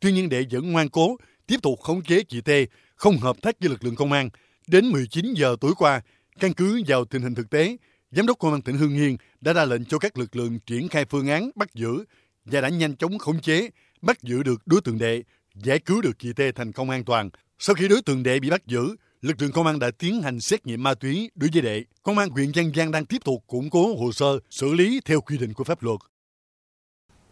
Tuy 0.00 0.12
nhiên 0.12 0.28
đệ 0.28 0.44
vẫn 0.50 0.72
ngoan 0.72 0.88
cố 0.88 1.16
tiếp 1.46 1.56
tục 1.62 1.80
khống 1.80 2.02
chế 2.02 2.22
chị 2.22 2.40
T, 2.40 2.50
không 2.96 3.18
hợp 3.18 3.36
tác 3.42 3.60
với 3.60 3.68
lực 3.68 3.84
lượng 3.84 3.96
công 3.96 4.12
an. 4.12 4.30
Đến 4.66 4.88
19 4.88 5.34
giờ 5.34 5.56
tối 5.60 5.72
qua, 5.78 6.00
Căn 6.40 6.52
cứ 6.52 6.82
vào 6.86 7.04
tình 7.04 7.22
hình 7.22 7.34
thực 7.34 7.50
tế, 7.50 7.76
Giám 8.10 8.26
đốc 8.26 8.38
Công 8.38 8.52
an 8.52 8.62
tỉnh 8.62 8.76
Hưng 8.76 8.96
Yên 8.96 9.16
đã 9.40 9.52
ra 9.52 9.64
lệnh 9.64 9.84
cho 9.84 9.98
các 9.98 10.18
lực 10.18 10.36
lượng 10.36 10.58
triển 10.66 10.88
khai 10.88 11.04
phương 11.04 11.28
án 11.28 11.50
bắt 11.54 11.74
giữ 11.74 12.04
và 12.44 12.60
đã 12.60 12.68
nhanh 12.68 12.96
chóng 12.96 13.18
khống 13.18 13.40
chế, 13.40 13.70
bắt 14.02 14.22
giữ 14.22 14.42
được 14.42 14.62
đối 14.66 14.80
tượng 14.80 14.98
đệ, 14.98 15.22
giải 15.54 15.78
cứu 15.78 16.02
được 16.02 16.18
chị 16.18 16.32
Tê 16.32 16.52
thành 16.52 16.72
công 16.72 16.90
an 16.90 17.04
toàn. 17.04 17.30
Sau 17.58 17.74
khi 17.74 17.88
đối 17.88 18.02
tượng 18.02 18.22
đệ 18.22 18.40
bị 18.40 18.50
bắt 18.50 18.66
giữ, 18.66 18.96
lực 19.20 19.42
lượng 19.42 19.52
công 19.52 19.66
an 19.66 19.78
đã 19.78 19.90
tiến 19.98 20.22
hành 20.22 20.40
xét 20.40 20.66
nghiệm 20.66 20.82
ma 20.82 20.94
túy 20.94 21.30
đối 21.34 21.50
với 21.52 21.62
đệ. 21.62 21.84
Công 22.02 22.18
an 22.18 22.28
huyện 22.28 22.52
Giang 22.54 22.72
Giang 22.74 22.90
đang 22.90 23.06
tiếp 23.06 23.24
tục 23.24 23.44
củng 23.46 23.70
cố 23.70 23.96
hồ 23.96 24.12
sơ, 24.12 24.38
xử 24.50 24.72
lý 24.72 25.00
theo 25.04 25.20
quy 25.20 25.38
định 25.38 25.54
của 25.54 25.64
pháp 25.64 25.82
luật. 25.82 26.00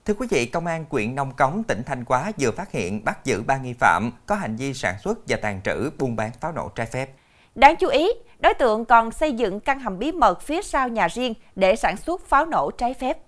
Thưa 0.05 0.15
quý 0.15 0.27
vị, 0.31 0.47
Công 0.47 0.67
an 0.67 0.85
huyện 0.91 1.15
Nông 1.15 1.33
Cống, 1.37 1.63
tỉnh 1.65 1.83
Thanh 1.87 2.05
Hóa 2.07 2.33
vừa 2.41 2.51
phát 2.51 2.73
hiện 2.73 3.05
bắt 3.05 3.25
giữ 3.25 3.43
ba 3.43 3.59
nghi 3.59 3.73
phạm 3.73 4.11
có 4.27 4.35
hành 4.35 4.57
vi 4.57 4.75
sản 4.75 4.95
xuất 5.05 5.19
và 5.29 5.37
tàn 5.37 5.61
trữ 5.65 5.91
buôn 5.99 6.17
bán 6.17 6.31
pháo 6.41 6.53
nổ 6.53 6.69
trái 6.69 6.87
phép. 6.87 7.11
Đáng 7.55 7.77
chú 7.81 7.89
ý, 7.89 8.09
đối 8.39 8.55
tượng 8.55 8.85
còn 8.85 9.11
xây 9.11 9.33
dựng 9.33 9.61
căn 9.61 9.81
hầm 9.81 9.99
bí 9.99 10.13
mật 10.13 10.43
phía 10.43 10.63
sau 10.63 10.89
nhà 10.89 11.09
riêng 11.09 11.35
để 11.55 11.77
sản 11.77 11.97
xuất 11.97 12.27
pháo 12.27 12.47
nổ 12.47 12.71
trái 12.71 12.95
phép. 12.95 13.19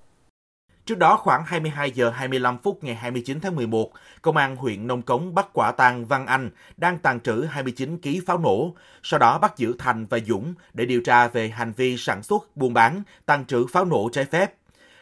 Trước 0.87 0.99
đó 0.99 1.17
khoảng 1.17 1.45
22 1.47 1.91
giờ 1.91 2.11
25 2.11 2.59
phút 2.59 2.85
ngày 2.85 2.95
29 2.95 3.41
tháng 3.41 3.57
11, 3.57 3.91
Công 4.23 4.37
an 4.37 4.57
huyện 4.57 4.87
Nông 4.87 5.03
Cống 5.03 5.35
bắt 5.35 5.47
quả 5.53 5.73
tang 5.73 6.07
Văn 6.07 6.27
Anh 6.27 6.51
đang 6.77 6.99
tàn 6.99 7.21
trữ 7.21 7.45
29 7.45 7.99
kg 8.03 8.09
pháo 8.27 8.39
nổ, 8.39 8.75
sau 9.03 9.19
đó 9.19 9.39
bắt 9.39 9.57
giữ 9.57 9.75
Thành 9.79 10.07
và 10.07 10.19
Dũng 10.27 10.55
để 10.75 10.87
điều 10.87 11.01
tra 11.01 11.29
về 11.29 11.49
hành 11.49 11.73
vi 11.73 11.97
sản 11.97 12.23
xuất, 12.23 12.57
buôn 12.57 12.75
bán, 12.75 13.03
tàn 13.27 13.45
trữ 13.45 13.67
pháo 13.67 13.85
nổ 13.85 14.09
trái 14.13 14.25
phép. 14.25 14.55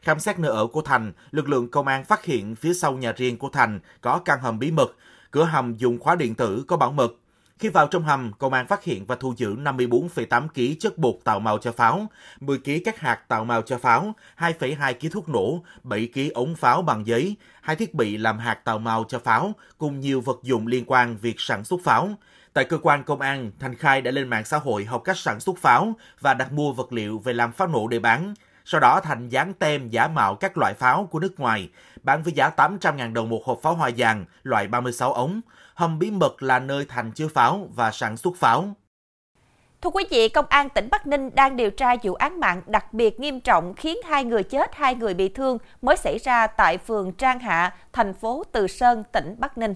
Khám 0.02 0.20
xét 0.20 0.38
nơi 0.38 0.50
ở 0.50 0.66
của 0.66 0.82
Thành, 0.82 1.12
lực 1.30 1.48
lượng 1.48 1.68
công 1.68 1.86
an 1.86 2.04
phát 2.04 2.24
hiện 2.24 2.54
phía 2.54 2.74
sau 2.74 2.92
nhà 2.92 3.12
riêng 3.16 3.36
của 3.36 3.48
Thành 3.48 3.80
có 4.00 4.18
căn 4.24 4.40
hầm 4.40 4.58
bí 4.58 4.70
mật, 4.70 4.96
cửa 5.30 5.44
hầm 5.44 5.76
dùng 5.76 5.98
khóa 5.98 6.14
điện 6.14 6.34
tử 6.34 6.64
có 6.68 6.76
bảo 6.76 6.92
mật. 6.92 7.12
Khi 7.60 7.68
vào 7.68 7.86
trong 7.86 8.02
hầm, 8.02 8.32
công 8.38 8.52
an 8.52 8.66
phát 8.66 8.84
hiện 8.84 9.06
và 9.06 9.16
thu 9.16 9.34
giữ 9.36 9.54
54,8 9.54 10.48
kg 10.48 10.78
chất 10.78 10.98
bột 10.98 11.14
tạo 11.24 11.40
màu 11.40 11.58
cho 11.58 11.72
pháo, 11.72 12.06
10 12.40 12.58
kg 12.58 12.70
các 12.84 13.00
hạt 13.00 13.14
tạo 13.28 13.44
màu 13.44 13.62
cho 13.62 13.78
pháo, 13.78 14.14
2,2 14.38 14.94
kg 14.94 15.08
thuốc 15.12 15.28
nổ, 15.28 15.62
7 15.82 16.08
kg 16.14 16.28
ống 16.34 16.54
pháo 16.54 16.82
bằng 16.82 17.06
giấy, 17.06 17.36
hai 17.60 17.76
thiết 17.76 17.94
bị 17.94 18.16
làm 18.16 18.38
hạt 18.38 18.54
tạo 18.54 18.78
màu 18.78 19.04
cho 19.08 19.18
pháo 19.18 19.52
cùng 19.78 20.00
nhiều 20.00 20.20
vật 20.20 20.38
dụng 20.42 20.66
liên 20.66 20.84
quan 20.86 21.16
việc 21.16 21.40
sản 21.40 21.64
xuất 21.64 21.80
pháo. 21.84 22.10
Tại 22.52 22.64
cơ 22.64 22.78
quan 22.82 23.04
công 23.04 23.20
an, 23.20 23.50
Thành 23.58 23.74
khai 23.74 24.00
đã 24.00 24.10
lên 24.10 24.28
mạng 24.28 24.44
xã 24.44 24.58
hội 24.58 24.84
học 24.84 25.02
cách 25.04 25.18
sản 25.18 25.40
xuất 25.40 25.58
pháo 25.58 25.92
và 26.20 26.34
đặt 26.34 26.52
mua 26.52 26.72
vật 26.72 26.92
liệu 26.92 27.18
về 27.18 27.32
làm 27.32 27.52
pháo 27.52 27.68
nổ 27.68 27.88
để 27.88 27.98
bán. 27.98 28.34
Sau 28.72 28.80
đó 28.80 29.00
Thành 29.00 29.28
dán 29.28 29.54
tem 29.54 29.88
giả 29.88 30.08
mạo 30.08 30.34
các 30.34 30.58
loại 30.58 30.74
pháo 30.74 31.08
của 31.10 31.18
nước 31.18 31.40
ngoài, 31.40 31.70
bán 32.02 32.22
với 32.22 32.32
giá 32.32 32.50
800.000 32.56 33.12
đồng 33.12 33.28
một 33.28 33.44
hộp 33.44 33.58
pháo 33.62 33.74
hoa 33.74 33.90
vàng 33.96 34.24
loại 34.42 34.68
36 34.68 35.12
ống. 35.12 35.40
Hầm 35.74 35.98
bí 35.98 36.10
mật 36.10 36.42
là 36.42 36.58
nơi 36.58 36.84
Thành 36.88 37.12
chứa 37.12 37.28
pháo 37.28 37.68
và 37.74 37.90
sản 37.90 38.16
xuất 38.16 38.36
pháo. 38.36 38.68
Thưa 39.82 39.90
quý 39.90 40.04
vị, 40.10 40.28
Công 40.28 40.46
an 40.48 40.68
tỉnh 40.68 40.88
Bắc 40.90 41.06
Ninh 41.06 41.30
đang 41.34 41.56
điều 41.56 41.70
tra 41.70 41.94
vụ 42.02 42.14
án 42.14 42.40
mạng 42.40 42.62
đặc 42.66 42.92
biệt 42.92 43.20
nghiêm 43.20 43.40
trọng 43.40 43.74
khiến 43.74 43.98
hai 44.08 44.24
người 44.24 44.42
chết, 44.42 44.74
hai 44.74 44.94
người 44.94 45.14
bị 45.14 45.28
thương 45.28 45.58
mới 45.82 45.96
xảy 45.96 46.18
ra 46.18 46.46
tại 46.46 46.78
phường 46.78 47.12
Trang 47.12 47.38
Hạ, 47.38 47.74
thành 47.92 48.14
phố 48.14 48.44
Từ 48.52 48.66
Sơn, 48.66 49.04
tỉnh 49.12 49.36
Bắc 49.38 49.58
Ninh. 49.58 49.74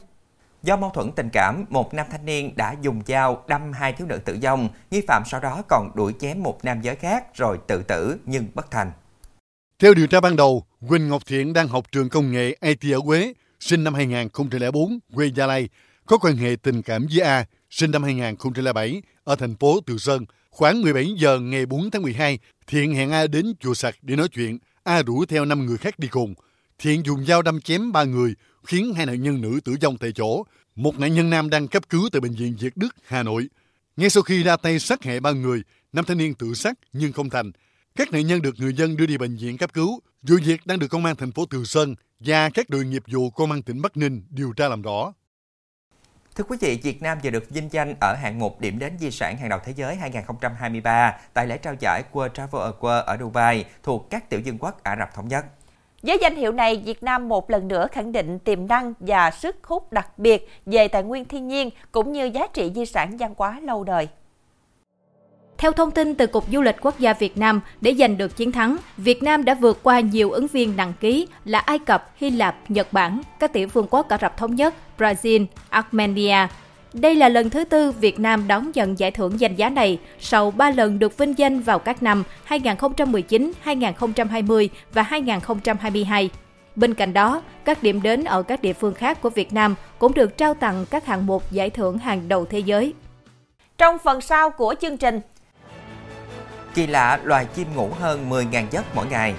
Do 0.65 0.77
mâu 0.77 0.91
thuẫn 0.91 1.13
tình 1.13 1.31
cảm, 1.33 1.65
một 1.69 1.95
nam 1.95 2.07
thanh 2.11 2.27
niên 2.27 2.57
đã 2.57 2.75
dùng 2.83 3.03
dao 3.07 3.45
đâm 3.49 3.73
hai 3.73 3.93
thiếu 3.93 4.07
nữ 4.07 4.19
tử 4.19 4.39
vong. 4.43 4.69
Nghi 4.91 5.03
phạm 5.09 5.23
sau 5.27 5.41
đó 5.41 5.63
còn 5.69 5.91
đuổi 5.95 6.15
chém 6.21 6.43
một 6.43 6.59
nam 6.63 6.81
giới 6.83 6.97
khác 6.97 7.35
rồi 7.35 7.59
tự 7.67 7.83
tử 7.83 8.17
nhưng 8.27 8.47
bất 8.55 8.71
thành. 8.71 8.93
Theo 9.79 9.95
điều 9.95 10.07
tra 10.07 10.21
ban 10.21 10.37
đầu, 10.37 10.65
Quỳnh 10.89 11.09
Ngọc 11.09 11.23
Thiện 11.27 11.53
đang 11.53 11.69
học 11.69 11.85
trường 11.93 12.09
công 12.09 12.33
nghệ 12.33 12.57
IT 12.61 12.95
ở 12.95 13.01
Quế, 13.01 13.33
sinh 13.61 13.85
năm 13.85 13.95
2004, 13.95 14.99
quê 15.15 15.31
Gia 15.35 15.47
Lai, 15.47 15.69
có 16.07 16.19
quan 16.19 16.37
hệ 16.37 16.57
tình 16.63 16.83
cảm 16.83 17.07
với 17.11 17.21
A, 17.21 17.45
sinh 17.71 17.91
năm 17.91 18.03
2007, 18.03 19.03
ở 19.25 19.37
thành 19.37 19.57
phố 19.57 19.81
Từ 19.87 19.99
Sơn. 19.99 20.25
Khoảng 20.51 20.83
17 20.83 21.15
giờ 21.19 21.39
ngày 21.39 21.67
4 21.67 21.91
tháng 21.91 22.03
12, 22.03 22.39
Thiện 22.67 22.95
hẹn 22.95 23.11
A 23.11 23.27
đến 23.27 23.53
chùa 23.61 23.75
sạc 23.75 23.95
để 24.03 24.17
nói 24.17 24.29
chuyện. 24.29 24.59
A 24.83 25.03
rủ 25.03 25.25
theo 25.25 25.45
5 25.45 25.67
người 25.67 25.77
khác 25.77 25.99
đi 25.99 26.09
cùng. 26.09 26.35
Thiện 26.79 27.07
dùng 27.07 27.25
dao 27.25 27.43
đâm 27.43 27.61
chém 27.61 27.93
ba 27.93 28.05
người, 28.05 28.35
khiến 28.67 28.95
hai 28.95 29.07
nạn 29.07 29.23
nhân 29.23 29.41
nữ 29.41 29.61
tử 29.65 29.77
vong 29.83 29.99
tại 29.99 30.13
chỗ. 30.13 30.45
Một 30.77 30.99
nạn 30.99 31.15
nhân 31.15 31.31
nam 31.31 31.51
đang 31.51 31.69
cấp 31.69 31.83
cứu 31.89 32.09
tại 32.13 32.21
bệnh 32.21 32.35
viện 32.35 32.57
Việt 32.61 32.77
Đức, 32.77 32.97
Hà 33.07 33.23
Nội. 33.23 33.49
Ngay 33.97 34.11
sau 34.11 34.23
khi 34.23 34.43
ra 34.43 34.57
tay 34.57 34.79
sát 34.79 35.05
hại 35.05 35.21
ba 35.21 35.31
người, 35.31 35.63
nam 35.93 36.05
thanh 36.05 36.19
niên 36.19 36.35
tự 36.35 36.55
sát 36.55 36.79
nhưng 36.93 37.13
không 37.13 37.31
thành. 37.31 37.53
Các 37.97 38.13
nạn 38.13 38.27
nhân 38.27 38.43
được 38.43 38.55
người 38.59 38.75
dân 38.75 38.97
đưa 38.97 39.07
đi 39.07 39.19
bệnh 39.19 39.37
viện 39.37 39.59
cấp 39.59 39.73
cứu. 39.73 40.01
Vụ 40.23 40.37
việc 40.45 40.67
đang 40.67 40.79
được 40.79 40.89
công 40.89 41.05
an 41.05 41.17
thành 41.17 41.33
phố 41.33 41.47
Từ 41.51 41.65
Sơn 41.65 41.95
và 42.21 42.51
các 42.51 42.71
đội 42.71 42.85
nghiệp 42.85 43.03
vụ 43.07 43.31
công 43.31 43.51
an 43.51 43.63
tỉnh 43.63 43.83
Bắc 43.83 43.97
Ninh 43.97 44.23
điều 44.31 44.53
tra 44.53 44.69
làm 44.69 44.83
rõ. 44.83 45.13
Thưa 46.37 46.45
quý 46.45 46.57
vị, 46.61 46.81
Việt 46.83 47.03
Nam 47.03 47.19
vừa 47.23 47.31
được 47.31 47.51
vinh 47.51 47.69
danh 47.73 47.95
ở 48.01 48.15
hạng 48.15 48.39
mục 48.39 48.61
điểm 48.61 48.79
đến 48.79 48.97
di 49.01 49.11
sản 49.11 49.37
hàng 49.37 49.49
đầu 49.49 49.59
thế 49.65 49.73
giới 49.77 49.97
2023 49.97 51.19
tại 51.35 51.47
lễ 51.47 51.59
trao 51.59 51.75
giải 51.81 52.03
World 52.13 52.29
Travel 52.29 52.63
Award 52.63 53.03
ở 53.03 53.17
Dubai 53.21 53.65
thuộc 53.83 54.11
các 54.11 54.31
tiểu 54.31 54.41
vương 54.45 54.59
quốc 54.59 54.83
Ả 54.83 54.97
Rập 54.99 55.15
Thống 55.15 55.29
Nhất. 55.29 55.45
Với 56.07 56.19
danh 56.21 56.37
hiệu 56.37 56.53
này, 56.53 56.83
Việt 56.85 57.03
Nam 57.03 57.29
một 57.29 57.51
lần 57.51 57.69
nữa 57.69 57.87
khẳng 57.93 58.13
định 58.13 58.39
tiềm 58.39 58.67
năng 58.67 58.95
và 59.01 59.31
sức 59.31 59.57
hút 59.63 59.93
đặc 59.93 60.19
biệt 60.19 60.49
về 60.67 60.89
tài 60.89 61.03
nguyên 61.03 61.25
thiên 61.25 61.49
nhiên 61.49 61.71
cũng 61.93 62.13
như 62.13 62.25
giá 62.25 62.47
trị 62.47 62.73
di 62.75 62.87
sản 62.87 63.17
văn 63.17 63.35
hóa 63.37 63.61
lâu 63.61 63.85
đời. 63.85 64.09
Theo 65.59 65.73
thông 65.73 65.91
tin 65.91 66.15
từ 66.15 66.27
Cục 66.27 66.45
Du 66.53 66.61
lịch 66.61 66.77
Quốc 66.81 66.99
gia 66.99 67.13
Việt 67.13 67.39
Nam, 67.39 67.61
để 67.81 67.95
giành 67.95 68.17
được 68.17 68.37
chiến 68.37 68.53
thắng, 68.53 68.77
Việt 68.97 69.23
Nam 69.23 69.45
đã 69.45 69.55
vượt 69.55 69.83
qua 69.83 70.01
nhiều 70.01 70.31
ứng 70.31 70.47
viên 70.47 70.77
đăng 70.77 70.93
ký 71.01 71.27
là 71.45 71.59
Ai 71.59 71.79
Cập, 71.79 72.11
Hy 72.17 72.31
Lạp, 72.31 72.57
Nhật 72.71 72.93
Bản, 72.93 73.21
các 73.39 73.53
tiểu 73.53 73.69
vương 73.73 73.87
quốc 73.91 74.09
Ả 74.09 74.19
Rập 74.21 74.37
Thống 74.37 74.55
Nhất, 74.55 74.75
Brazil, 74.99 75.47
Armenia. 75.69 76.47
Đây 76.95 77.15
là 77.15 77.29
lần 77.29 77.51
thứ 77.51 77.65
tư 77.65 77.93
Việt 77.93 78.21
Nam 78.21 78.49
đón 78.49 78.71
nhận 78.75 78.99
giải 78.99 79.11
thưởng 79.11 79.41
danh 79.41 79.57
giá 79.57 79.69
này 79.69 79.99
sau 80.19 80.51
3 80.51 80.71
lần 80.71 80.99
được 80.99 81.19
vinh 81.19 81.39
danh 81.39 81.61
vào 81.61 81.79
các 81.79 82.03
năm 82.03 82.25
2019, 82.45 83.53
2020 83.61 84.71
và 84.93 85.03
2022. 85.03 86.31
Bên 86.77 86.95
cạnh 86.95 87.13
đó, 87.13 87.43
các 87.65 87.83
điểm 87.83 88.03
đến 88.03 88.25
ở 88.25 88.43
các 88.43 88.63
địa 88.63 88.73
phương 88.73 88.95
khác 88.95 89.23
của 89.23 89.31
Việt 89.31 89.53
Nam 89.53 89.75
cũng 89.99 90.15
được 90.15 90.37
trao 90.37 90.55
tặng 90.55 90.87
các 90.91 91.07
hạng 91.07 91.27
mục 91.27 91.53
giải 91.53 91.71
thưởng 91.71 91.99
hàng 91.99 92.29
đầu 92.29 92.45
thế 92.45 92.59
giới. 92.59 92.95
Trong 93.79 93.99
phần 94.05 94.21
sau 94.21 94.51
của 94.51 94.75
chương 94.81 94.97
trình, 94.97 95.21
Kỳ 96.75 96.87
lạ 96.87 97.21
loài 97.25 97.47
chim 97.55 97.67
ngủ 97.75 97.89
hơn 98.01 98.31
10.000 98.31 98.65
giấc 98.71 98.85
mỗi 98.95 99.07
ngày. 99.07 99.35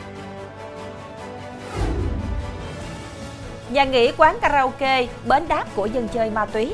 Nhà 3.69 3.83
nghỉ 3.83 4.11
quán 4.17 4.37
karaoke, 4.41 5.07
bến 5.27 5.43
đáp 5.47 5.65
của 5.75 5.85
dân 5.85 6.07
chơi 6.07 6.29
ma 6.29 6.45
túy. 6.45 6.73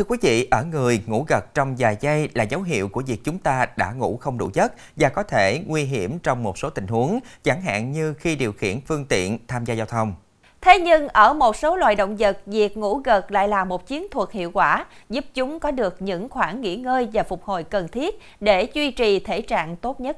Thưa 0.00 0.04
quý 0.08 0.18
vị, 0.22 0.48
ở 0.50 0.64
người, 0.64 1.02
ngủ 1.06 1.24
gật 1.28 1.54
trong 1.54 1.74
vài 1.78 1.96
giây 2.00 2.28
là 2.34 2.44
dấu 2.44 2.62
hiệu 2.62 2.88
của 2.88 3.02
việc 3.06 3.20
chúng 3.24 3.38
ta 3.38 3.66
đã 3.76 3.92
ngủ 3.92 4.16
không 4.16 4.38
đủ 4.38 4.50
giấc 4.54 4.72
và 4.96 5.08
có 5.08 5.22
thể 5.22 5.62
nguy 5.66 5.84
hiểm 5.84 6.18
trong 6.18 6.42
một 6.42 6.58
số 6.58 6.70
tình 6.70 6.86
huống, 6.86 7.20
chẳng 7.42 7.62
hạn 7.62 7.92
như 7.92 8.14
khi 8.14 8.36
điều 8.36 8.52
khiển 8.52 8.80
phương 8.86 9.04
tiện 9.04 9.38
tham 9.48 9.64
gia 9.64 9.74
giao 9.74 9.86
thông. 9.86 10.14
Thế 10.60 10.78
nhưng 10.78 11.08
ở 11.08 11.32
một 11.32 11.56
số 11.56 11.76
loài 11.76 11.94
động 11.94 12.16
vật, 12.16 12.38
việc 12.46 12.76
ngủ 12.76 12.96
gật 13.04 13.32
lại 13.32 13.48
là 13.48 13.64
một 13.64 13.86
chiến 13.86 14.06
thuật 14.10 14.32
hiệu 14.32 14.50
quả, 14.54 14.86
giúp 15.10 15.24
chúng 15.34 15.60
có 15.60 15.70
được 15.70 16.02
những 16.02 16.28
khoảng 16.28 16.60
nghỉ 16.60 16.76
ngơi 16.76 17.08
và 17.12 17.22
phục 17.22 17.44
hồi 17.44 17.64
cần 17.64 17.88
thiết 17.88 18.20
để 18.40 18.68
duy 18.74 18.90
trì 18.90 19.20
thể 19.20 19.42
trạng 19.42 19.76
tốt 19.76 20.00
nhất. 20.00 20.16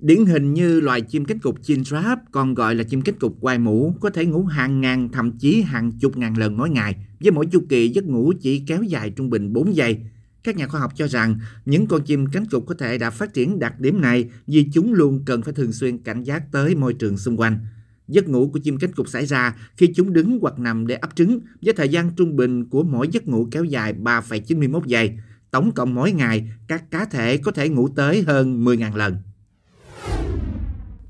Điển 0.00 0.26
hình 0.26 0.54
như 0.54 0.80
loài 0.80 1.00
chim 1.00 1.24
cánh 1.24 1.38
cụt 1.38 1.54
chinstrap, 1.62 2.18
còn 2.32 2.54
gọi 2.54 2.74
là 2.74 2.84
chim 2.84 3.02
cánh 3.02 3.18
cụt 3.18 3.32
quai 3.40 3.58
mũ, 3.58 3.94
có 4.00 4.10
thể 4.10 4.26
ngủ 4.26 4.44
hàng 4.44 4.80
ngàn 4.80 5.08
thậm 5.12 5.38
chí 5.38 5.62
hàng 5.62 5.92
chục 6.00 6.16
ngàn 6.16 6.38
lần 6.38 6.56
mỗi 6.56 6.70
ngày, 6.70 6.96
với 7.20 7.32
mỗi 7.32 7.46
chu 7.46 7.62
kỳ 7.68 7.88
giấc 7.88 8.04
ngủ 8.04 8.32
chỉ 8.40 8.64
kéo 8.66 8.82
dài 8.82 9.10
trung 9.10 9.30
bình 9.30 9.52
4 9.52 9.76
giây. 9.76 9.98
Các 10.44 10.56
nhà 10.56 10.66
khoa 10.66 10.80
học 10.80 10.92
cho 10.96 11.08
rằng 11.08 11.38
những 11.64 11.86
con 11.86 12.02
chim 12.02 12.26
cánh 12.26 12.46
cụt 12.46 12.62
có 12.66 12.74
thể 12.74 12.98
đã 12.98 13.10
phát 13.10 13.34
triển 13.34 13.58
đặc 13.58 13.80
điểm 13.80 14.00
này 14.00 14.30
vì 14.46 14.66
chúng 14.72 14.92
luôn 14.92 15.22
cần 15.26 15.42
phải 15.42 15.52
thường 15.52 15.72
xuyên 15.72 15.98
cảnh 15.98 16.22
giác 16.22 16.52
tới 16.52 16.74
môi 16.74 16.94
trường 16.94 17.18
xung 17.18 17.40
quanh. 17.40 17.58
Giấc 18.08 18.28
ngủ 18.28 18.50
của 18.52 18.58
chim 18.58 18.78
cánh 18.78 18.92
cụt 18.92 19.08
xảy 19.08 19.26
ra 19.26 19.56
khi 19.76 19.92
chúng 19.94 20.12
đứng 20.12 20.38
hoặc 20.40 20.58
nằm 20.58 20.86
để 20.86 20.94
ấp 20.94 21.16
trứng 21.16 21.40
với 21.62 21.74
thời 21.74 21.88
gian 21.88 22.10
trung 22.16 22.36
bình 22.36 22.64
của 22.64 22.82
mỗi 22.82 23.08
giấc 23.12 23.28
ngủ 23.28 23.48
kéo 23.50 23.64
dài 23.64 23.94
3,91 23.94 24.80
giây. 24.86 25.18
Tổng 25.50 25.72
cộng 25.72 25.94
mỗi 25.94 26.12
ngày, 26.12 26.50
các 26.68 26.90
cá 26.90 27.04
thể 27.04 27.36
có 27.36 27.52
thể 27.52 27.68
ngủ 27.68 27.88
tới 27.88 28.22
hơn 28.22 28.64
10.000 28.64 28.96
lần. 28.96 29.16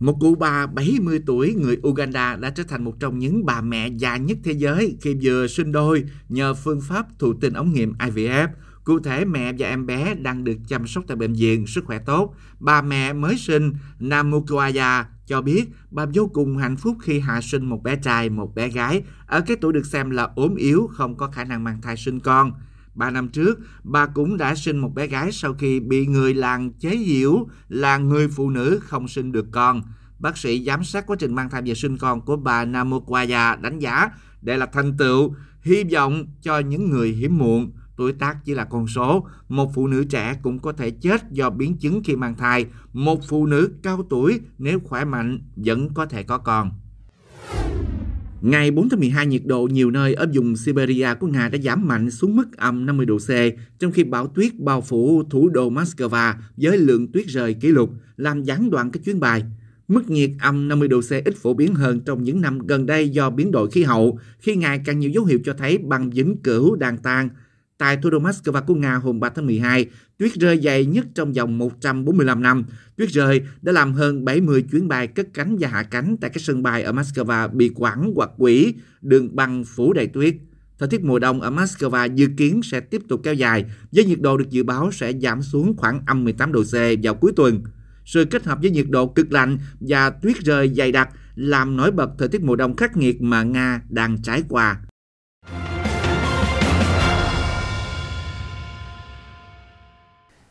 Một 0.00 0.16
cụ 0.20 0.34
bà 0.34 0.66
70 0.66 1.20
tuổi 1.26 1.54
người 1.54 1.78
Uganda 1.88 2.36
đã 2.36 2.50
trở 2.50 2.62
thành 2.62 2.84
một 2.84 3.00
trong 3.00 3.18
những 3.18 3.46
bà 3.46 3.60
mẹ 3.60 3.88
già 3.88 4.16
nhất 4.16 4.38
thế 4.44 4.52
giới 4.52 4.96
khi 5.00 5.16
vừa 5.22 5.46
sinh 5.46 5.72
đôi 5.72 6.04
nhờ 6.28 6.54
phương 6.54 6.80
pháp 6.80 7.06
thụ 7.18 7.34
tinh 7.34 7.52
ống 7.52 7.72
nghiệm 7.72 7.92
IVF. 7.98 8.48
Cụ 8.84 9.00
thể 9.00 9.24
mẹ 9.24 9.52
và 9.58 9.68
em 9.68 9.86
bé 9.86 10.14
đang 10.14 10.44
được 10.44 10.56
chăm 10.68 10.86
sóc 10.86 11.04
tại 11.06 11.16
bệnh 11.16 11.32
viện 11.32 11.66
sức 11.66 11.84
khỏe 11.84 11.98
tốt. 11.98 12.34
Bà 12.58 12.82
mẹ 12.82 13.12
mới 13.12 13.36
sinh 13.38 13.72
Namukwaya 14.00 15.04
cho 15.26 15.42
biết 15.42 15.64
bà 15.90 16.06
vô 16.14 16.30
cùng 16.34 16.56
hạnh 16.56 16.76
phúc 16.76 16.96
khi 17.02 17.20
hạ 17.20 17.40
sinh 17.40 17.64
một 17.64 17.82
bé 17.82 17.96
trai, 17.96 18.30
một 18.30 18.54
bé 18.54 18.68
gái 18.68 19.02
ở 19.26 19.40
cái 19.40 19.56
tuổi 19.60 19.72
được 19.72 19.86
xem 19.86 20.10
là 20.10 20.28
ốm 20.34 20.54
yếu, 20.54 20.90
không 20.92 21.16
có 21.16 21.26
khả 21.26 21.44
năng 21.44 21.64
mang 21.64 21.80
thai 21.82 21.96
sinh 21.96 22.20
con. 22.20 22.52
Ba 22.94 23.10
năm 23.10 23.28
trước, 23.28 23.58
bà 23.84 24.06
cũng 24.06 24.36
đã 24.36 24.54
sinh 24.54 24.78
một 24.78 24.94
bé 24.94 25.06
gái 25.06 25.32
sau 25.32 25.54
khi 25.54 25.80
bị 25.80 26.06
người 26.06 26.34
làng 26.34 26.72
chế 26.72 27.04
giễu 27.06 27.48
là 27.68 27.98
người 27.98 28.28
phụ 28.28 28.50
nữ 28.50 28.80
không 28.82 29.08
sinh 29.08 29.32
được 29.32 29.46
con. 29.50 29.82
Bác 30.18 30.38
sĩ 30.38 30.64
giám 30.64 30.84
sát 30.84 31.06
quá 31.06 31.16
trình 31.18 31.34
mang 31.34 31.50
thai 31.50 31.62
và 31.66 31.74
sinh 31.74 31.98
con 31.98 32.20
của 32.20 32.36
bà 32.36 32.64
Namokwaya 32.64 33.60
đánh 33.60 33.78
giá 33.78 34.10
đây 34.42 34.58
là 34.58 34.66
thành 34.66 34.96
tựu 34.96 35.34
hy 35.62 35.84
vọng 35.84 36.26
cho 36.42 36.58
những 36.58 36.90
người 36.90 37.12
hiếm 37.12 37.38
muộn, 37.38 37.72
tuổi 37.96 38.12
tác 38.12 38.36
chỉ 38.44 38.54
là 38.54 38.64
con 38.64 38.86
số. 38.86 39.26
Một 39.48 39.74
phụ 39.74 39.86
nữ 39.86 40.04
trẻ 40.04 40.38
cũng 40.42 40.58
có 40.58 40.72
thể 40.72 40.90
chết 40.90 41.30
do 41.30 41.50
biến 41.50 41.76
chứng 41.76 42.02
khi 42.04 42.16
mang 42.16 42.36
thai. 42.36 42.66
Một 42.92 43.20
phụ 43.28 43.46
nữ 43.46 43.70
cao 43.82 44.06
tuổi 44.10 44.40
nếu 44.58 44.80
khỏe 44.80 45.04
mạnh 45.04 45.40
vẫn 45.56 45.94
có 45.94 46.06
thể 46.06 46.22
có 46.22 46.38
con. 46.38 46.70
Ngày 48.42 48.70
4 48.70 48.88
tháng 48.88 49.00
12, 49.00 49.26
nhiệt 49.26 49.42
độ 49.44 49.66
nhiều 49.66 49.90
nơi 49.90 50.14
ở 50.14 50.26
vùng 50.34 50.56
Siberia 50.56 51.08
của 51.20 51.26
Nga 51.26 51.48
đã 51.48 51.58
giảm 51.58 51.88
mạnh 51.88 52.10
xuống 52.10 52.36
mức 52.36 52.56
âm 52.56 52.86
50 52.86 53.06
độ 53.06 53.18
C, 53.18 53.30
trong 53.78 53.92
khi 53.92 54.04
bão 54.04 54.26
tuyết 54.26 54.58
bao 54.58 54.80
phủ 54.80 55.22
thủ 55.30 55.48
đô 55.48 55.70
Moscow 55.70 56.34
với 56.56 56.78
lượng 56.78 57.12
tuyết 57.12 57.26
rơi 57.26 57.54
kỷ 57.54 57.68
lục, 57.68 57.90
làm 58.16 58.42
gián 58.42 58.70
đoạn 58.70 58.90
các 58.90 59.04
chuyến 59.04 59.20
bay. 59.20 59.44
Mức 59.88 60.10
nhiệt 60.10 60.30
âm 60.40 60.68
50 60.68 60.88
độ 60.88 61.00
C 61.00 61.10
ít 61.24 61.36
phổ 61.36 61.54
biến 61.54 61.74
hơn 61.74 62.00
trong 62.00 62.22
những 62.22 62.40
năm 62.40 62.58
gần 62.58 62.86
đây 62.86 63.08
do 63.08 63.30
biến 63.30 63.50
đổi 63.50 63.70
khí 63.70 63.82
hậu, 63.82 64.18
khi 64.38 64.56
ngày 64.56 64.80
càng 64.84 64.98
nhiều 64.98 65.10
dấu 65.10 65.24
hiệu 65.24 65.38
cho 65.44 65.54
thấy 65.58 65.78
băng 65.78 66.10
vĩnh 66.10 66.36
cửu 66.36 66.76
đang 66.76 66.98
tan. 66.98 67.28
Tại 67.80 67.96
thủ 67.96 68.10
đô 68.10 68.18
Moscow 68.18 68.62
của 68.66 68.74
Nga 68.74 68.94
hôm 68.94 69.20
3 69.20 69.28
tháng 69.28 69.46
12, 69.46 69.86
tuyết 70.18 70.34
rơi 70.34 70.60
dày 70.60 70.84
nhất 70.86 71.06
trong 71.14 71.32
vòng 71.32 71.58
145 71.58 72.42
năm. 72.42 72.64
Tuyết 72.96 73.08
rơi 73.08 73.42
đã 73.62 73.72
làm 73.72 73.92
hơn 73.92 74.24
70 74.24 74.64
chuyến 74.72 74.88
bay 74.88 75.06
cất 75.06 75.26
cánh 75.34 75.56
và 75.60 75.68
hạ 75.68 75.82
cánh 75.82 76.16
tại 76.20 76.30
các 76.30 76.42
sân 76.42 76.62
bay 76.62 76.82
ở 76.82 76.92
Moscow 76.92 77.48
bị 77.48 77.70
quản 77.74 78.12
hoặc 78.14 78.30
quỷ, 78.36 78.74
đường 79.02 79.36
băng 79.36 79.64
phủ 79.64 79.92
đầy 79.92 80.06
tuyết. 80.06 80.34
Thời 80.78 80.88
tiết 80.88 81.04
mùa 81.04 81.18
đông 81.18 81.40
ở 81.40 81.50
Moscow 81.50 82.14
dự 82.14 82.28
kiến 82.36 82.60
sẽ 82.64 82.80
tiếp 82.80 83.02
tục 83.08 83.20
kéo 83.22 83.34
dài, 83.34 83.64
với 83.92 84.04
nhiệt 84.04 84.20
độ 84.20 84.36
được 84.36 84.50
dự 84.50 84.62
báo 84.62 84.92
sẽ 84.92 85.12
giảm 85.12 85.42
xuống 85.42 85.76
khoảng 85.76 86.00
âm 86.06 86.24
18 86.24 86.52
độ 86.52 86.62
C 86.62 86.74
vào 87.02 87.14
cuối 87.14 87.32
tuần. 87.36 87.62
Sự 88.04 88.24
kết 88.24 88.44
hợp 88.44 88.58
với 88.62 88.70
nhiệt 88.70 88.86
độ 88.90 89.06
cực 89.06 89.32
lạnh 89.32 89.58
và 89.80 90.10
tuyết 90.10 90.36
rơi 90.36 90.72
dày 90.76 90.92
đặc 90.92 91.08
làm 91.34 91.76
nổi 91.76 91.90
bật 91.90 92.10
thời 92.18 92.28
tiết 92.28 92.42
mùa 92.42 92.56
đông 92.56 92.76
khắc 92.76 92.96
nghiệt 92.96 93.22
mà 93.22 93.42
Nga 93.42 93.82
đang 93.88 94.22
trải 94.22 94.42
qua. 94.48 94.80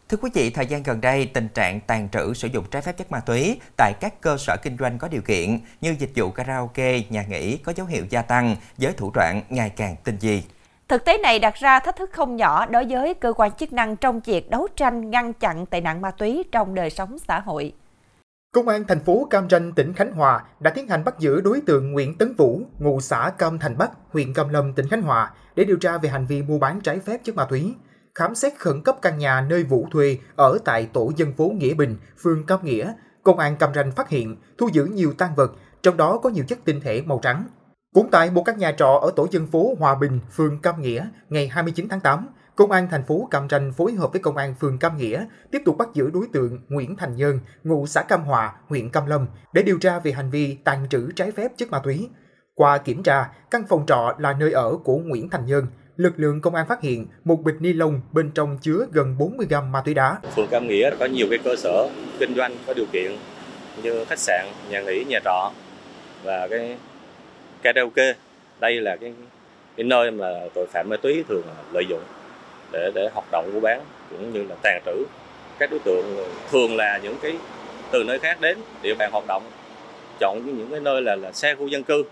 Thưa 0.09 0.17
quý 0.21 0.29
vị, 0.33 0.49
thời 0.49 0.65
gian 0.65 0.83
gần 0.83 1.01
đây, 1.01 1.31
tình 1.33 1.47
trạng 1.53 1.79
tàn 1.79 2.09
trữ 2.09 2.33
sử 2.33 2.47
dụng 2.47 2.65
trái 2.71 2.81
phép 2.81 2.97
chất 2.97 3.11
ma 3.11 3.19
túy 3.19 3.59
tại 3.77 3.93
các 3.99 4.21
cơ 4.21 4.37
sở 4.37 4.55
kinh 4.61 4.77
doanh 4.77 4.97
có 4.97 5.07
điều 5.07 5.21
kiện 5.21 5.59
như 5.81 5.95
dịch 5.99 6.11
vụ 6.15 6.31
karaoke, 6.31 6.99
nhà 7.09 7.23
nghỉ 7.29 7.57
có 7.57 7.73
dấu 7.75 7.87
hiệu 7.87 8.05
gia 8.09 8.21
tăng 8.21 8.55
với 8.77 8.93
thủ 8.93 9.11
đoạn 9.13 9.41
ngày 9.49 9.69
càng 9.69 9.95
tinh 10.03 10.17
vi. 10.21 10.43
Thực 10.87 11.05
tế 11.05 11.17
này 11.17 11.39
đặt 11.39 11.55
ra 11.55 11.79
thách 11.79 11.95
thức 11.95 12.09
không 12.13 12.35
nhỏ 12.35 12.65
đối 12.65 12.85
với 12.85 13.13
cơ 13.13 13.33
quan 13.33 13.51
chức 13.51 13.73
năng 13.73 13.95
trong 13.95 14.19
việc 14.19 14.49
đấu 14.49 14.67
tranh 14.75 15.09
ngăn 15.11 15.33
chặn 15.33 15.65
tệ 15.65 15.81
nạn 15.81 16.01
ma 16.01 16.11
túy 16.11 16.43
trong 16.51 16.75
đời 16.75 16.89
sống 16.89 17.17
xã 17.27 17.39
hội. 17.39 17.73
Công 18.53 18.67
an 18.67 18.83
thành 18.87 18.99
phố 18.99 19.27
Cam 19.29 19.49
Ranh, 19.49 19.71
tỉnh 19.71 19.93
Khánh 19.93 20.11
Hòa 20.11 20.43
đã 20.59 20.71
tiến 20.71 20.87
hành 20.87 21.03
bắt 21.03 21.19
giữ 21.19 21.41
đối 21.41 21.61
tượng 21.61 21.91
Nguyễn 21.91 22.17
Tấn 22.17 22.35
Vũ, 22.37 22.61
ngụ 22.79 23.01
xã 23.01 23.31
Cam 23.37 23.59
Thành 23.59 23.77
Bắc, 23.77 23.91
huyện 24.09 24.33
Cam 24.33 24.49
Lâm, 24.49 24.73
tỉnh 24.73 24.87
Khánh 24.87 25.01
Hòa 25.01 25.31
để 25.55 25.63
điều 25.63 25.77
tra 25.77 25.97
về 25.97 26.09
hành 26.09 26.25
vi 26.25 26.41
mua 26.41 26.59
bán 26.59 26.81
trái 26.81 26.99
phép 26.99 27.21
chất 27.23 27.35
ma 27.35 27.45
túy. 27.49 27.73
Khám 28.15 28.35
xét 28.35 28.53
khẩn 28.59 28.81
cấp 28.81 28.97
căn 29.01 29.17
nhà 29.17 29.41
nơi 29.41 29.63
Vũ 29.63 29.87
thuê 29.91 30.17
ở 30.35 30.57
tại 30.65 30.89
tổ 30.93 31.11
dân 31.15 31.33
phố 31.33 31.51
Nghĩa 31.55 31.73
Bình, 31.73 31.97
phường 32.23 32.45
Cam 32.45 32.65
Nghĩa, 32.65 32.93
công 33.23 33.39
an 33.39 33.55
Cam 33.55 33.73
Ranh 33.73 33.91
phát 33.91 34.09
hiện 34.09 34.35
thu 34.57 34.69
giữ 34.73 34.85
nhiều 34.85 35.13
tang 35.17 35.35
vật, 35.35 35.51
trong 35.83 35.97
đó 35.97 36.19
có 36.23 36.29
nhiều 36.29 36.43
chất 36.47 36.59
tinh 36.65 36.81
thể 36.81 37.01
màu 37.01 37.19
trắng. 37.23 37.43
Cũng 37.93 38.09
tại 38.11 38.31
một 38.31 38.43
căn 38.45 38.57
nhà 38.57 38.71
trọ 38.71 38.99
ở 39.01 39.11
tổ 39.15 39.27
dân 39.31 39.47
phố 39.47 39.75
Hòa 39.79 39.95
Bình, 39.95 40.19
phường 40.31 40.61
Cam 40.61 40.81
Nghĩa, 40.81 41.07
ngày 41.29 41.47
29 41.47 41.89
tháng 41.89 41.99
8, 41.99 42.27
Công 42.59 42.71
an 42.71 42.87
thành 42.91 43.03
phố 43.03 43.27
Cam 43.31 43.49
Ranh 43.49 43.73
phối 43.73 43.93
hợp 43.93 44.11
với 44.11 44.21
Công 44.21 44.37
an 44.37 44.55
phường 44.59 44.77
Cam 44.77 44.97
Nghĩa 44.97 45.25
tiếp 45.51 45.61
tục 45.65 45.77
bắt 45.77 45.89
giữ 45.93 46.09
đối 46.09 46.27
tượng 46.33 46.59
Nguyễn 46.69 46.95
Thành 46.95 47.15
Nhân, 47.15 47.39
ngụ 47.63 47.87
xã 47.87 48.03
Cam 48.03 48.23
Hòa, 48.23 48.55
huyện 48.67 48.89
Cam 48.89 49.05
Lâm 49.05 49.27
để 49.53 49.63
điều 49.63 49.77
tra 49.79 49.99
về 49.99 50.11
hành 50.11 50.29
vi 50.29 50.57
tàn 50.63 50.89
trữ 50.89 51.11
trái 51.11 51.31
phép 51.31 51.51
chất 51.57 51.69
ma 51.71 51.79
túy. 51.79 52.09
Qua 52.55 52.77
kiểm 52.77 53.03
tra, 53.03 53.29
căn 53.51 53.63
phòng 53.69 53.85
trọ 53.85 54.15
là 54.17 54.33
nơi 54.33 54.51
ở 54.51 54.77
của 54.83 54.97
Nguyễn 54.97 55.29
Thành 55.29 55.45
Nhân, 55.45 55.67
lực 55.99 56.13
lượng 56.17 56.41
công 56.41 56.55
an 56.55 56.65
phát 56.69 56.81
hiện 56.81 57.07
một 57.25 57.35
bịch 57.43 57.55
ni 57.59 57.73
lông 57.73 58.01
bên 58.11 58.31
trong 58.31 58.57
chứa 58.61 58.85
gần 58.91 59.15
40 59.19 59.47
gram 59.49 59.71
ma 59.71 59.81
túy 59.85 59.93
đá. 59.93 60.17
Phường 60.35 60.47
Cam 60.47 60.67
Nghĩa 60.67 60.91
có 60.99 61.05
nhiều 61.05 61.27
cái 61.29 61.39
cơ 61.43 61.55
sở 61.55 61.89
kinh 62.19 62.35
doanh 62.35 62.55
có 62.67 62.73
điều 62.73 62.85
kiện 62.91 63.11
như 63.83 64.05
khách 64.05 64.19
sạn, 64.19 64.45
nhà 64.69 64.81
nghỉ, 64.81 65.03
nhà 65.03 65.19
trọ 65.25 65.51
và 66.23 66.47
cái 66.47 66.77
karaoke. 67.61 68.13
Đây 68.59 68.81
là 68.81 68.95
cái 68.95 69.13
cái 69.77 69.83
nơi 69.83 70.11
mà 70.11 70.27
tội 70.53 70.67
phạm 70.67 70.89
ma 70.89 70.97
túy 70.97 71.23
thường 71.29 71.43
lợi 71.73 71.85
dụng 71.89 72.03
để 72.71 72.91
để 72.95 73.09
hoạt 73.13 73.25
động 73.31 73.51
mua 73.53 73.59
bán 73.59 73.81
cũng 74.09 74.33
như 74.33 74.43
là 74.43 74.55
tàn 74.63 74.81
trữ. 74.85 75.03
Các 75.59 75.71
đối 75.71 75.79
tượng 75.79 76.17
thường 76.51 76.75
là 76.75 76.99
những 77.03 77.15
cái 77.21 77.35
từ 77.91 78.03
nơi 78.03 78.19
khác 78.19 78.41
đến 78.41 78.57
địa 78.81 78.95
bàn 78.95 79.09
hoạt 79.11 79.25
động 79.27 79.43
chọn 80.19 80.41
những 80.45 80.71
cái 80.71 80.79
nơi 80.79 81.01
là 81.01 81.15
là 81.15 81.31
xe 81.31 81.55
khu 81.55 81.67
dân 81.67 81.83
cư 81.83 82.03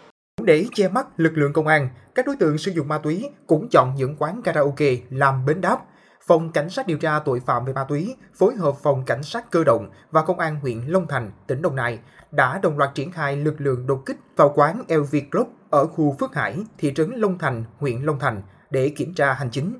để 0.47 0.65
che 0.73 0.88
mắt 0.88 1.07
lực 1.17 1.38
lượng 1.38 1.53
công 1.53 1.67
an, 1.67 1.89
các 2.15 2.25
đối 2.25 2.36
tượng 2.36 2.57
sử 2.57 2.71
dụng 2.71 2.88
ma 2.88 2.97
túy 2.97 3.29
cũng 3.47 3.67
chọn 3.69 3.95
những 3.95 4.15
quán 4.19 4.41
karaoke 4.41 4.95
làm 5.10 5.45
bến 5.45 5.62
đáp. 5.62 5.79
Phòng 6.27 6.51
Cảnh 6.51 6.69
sát 6.69 6.88
điều 6.88 6.97
tra 6.97 7.19
tội 7.19 7.39
phạm 7.39 7.65
về 7.65 7.73
ma 7.73 7.83
túy 7.83 8.15
phối 8.36 8.55
hợp 8.55 8.75
Phòng 8.83 9.05
Cảnh 9.05 9.23
sát 9.23 9.51
cơ 9.51 9.63
động 9.63 9.89
và 10.12 10.21
Công 10.21 10.39
an 10.39 10.60
huyện 10.60 10.81
Long 10.88 11.07
Thành, 11.07 11.31
tỉnh 11.47 11.62
Đồng 11.62 11.75
Nai 11.75 11.99
đã 12.31 12.60
đồng 12.63 12.77
loạt 12.77 12.95
triển 12.95 13.12
khai 13.12 13.36
lực 13.36 13.62
lượng 13.62 13.88
đột 13.88 14.03
kích 14.05 14.17
vào 14.36 14.51
quán 14.55 14.83
LV 14.89 15.15
Club 15.31 15.47
ở 15.69 15.88
khu 15.88 16.15
Phước 16.19 16.36
Hải, 16.36 16.57
thị 16.77 16.93
trấn 16.95 17.12
Long 17.15 17.38
Thành, 17.38 17.63
huyện 17.77 18.01
Long 18.01 18.19
Thành 18.19 18.41
để 18.69 18.89
kiểm 18.89 19.13
tra 19.13 19.33
hành 19.33 19.51
chính. 19.51 19.77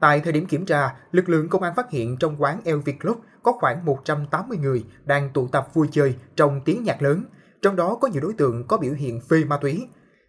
Tại 0.00 0.20
thời 0.20 0.32
điểm 0.32 0.46
kiểm 0.46 0.66
tra, 0.66 0.94
lực 1.12 1.28
lượng 1.28 1.48
công 1.48 1.62
an 1.62 1.74
phát 1.74 1.90
hiện 1.90 2.16
trong 2.16 2.42
quán 2.42 2.60
LV 2.64 2.88
Club 3.00 3.18
có 3.42 3.52
khoảng 3.52 3.84
180 3.84 4.58
người 4.58 4.84
đang 5.04 5.30
tụ 5.30 5.48
tập 5.48 5.68
vui 5.74 5.88
chơi 5.90 6.16
trong 6.36 6.60
tiếng 6.64 6.84
nhạc 6.84 7.02
lớn, 7.02 7.24
trong 7.62 7.76
đó 7.76 7.98
có 8.00 8.08
nhiều 8.08 8.22
đối 8.22 8.32
tượng 8.32 8.66
có 8.66 8.76
biểu 8.76 8.92
hiện 8.92 9.20
phê 9.20 9.44
ma 9.44 9.56
túy, 9.56 9.86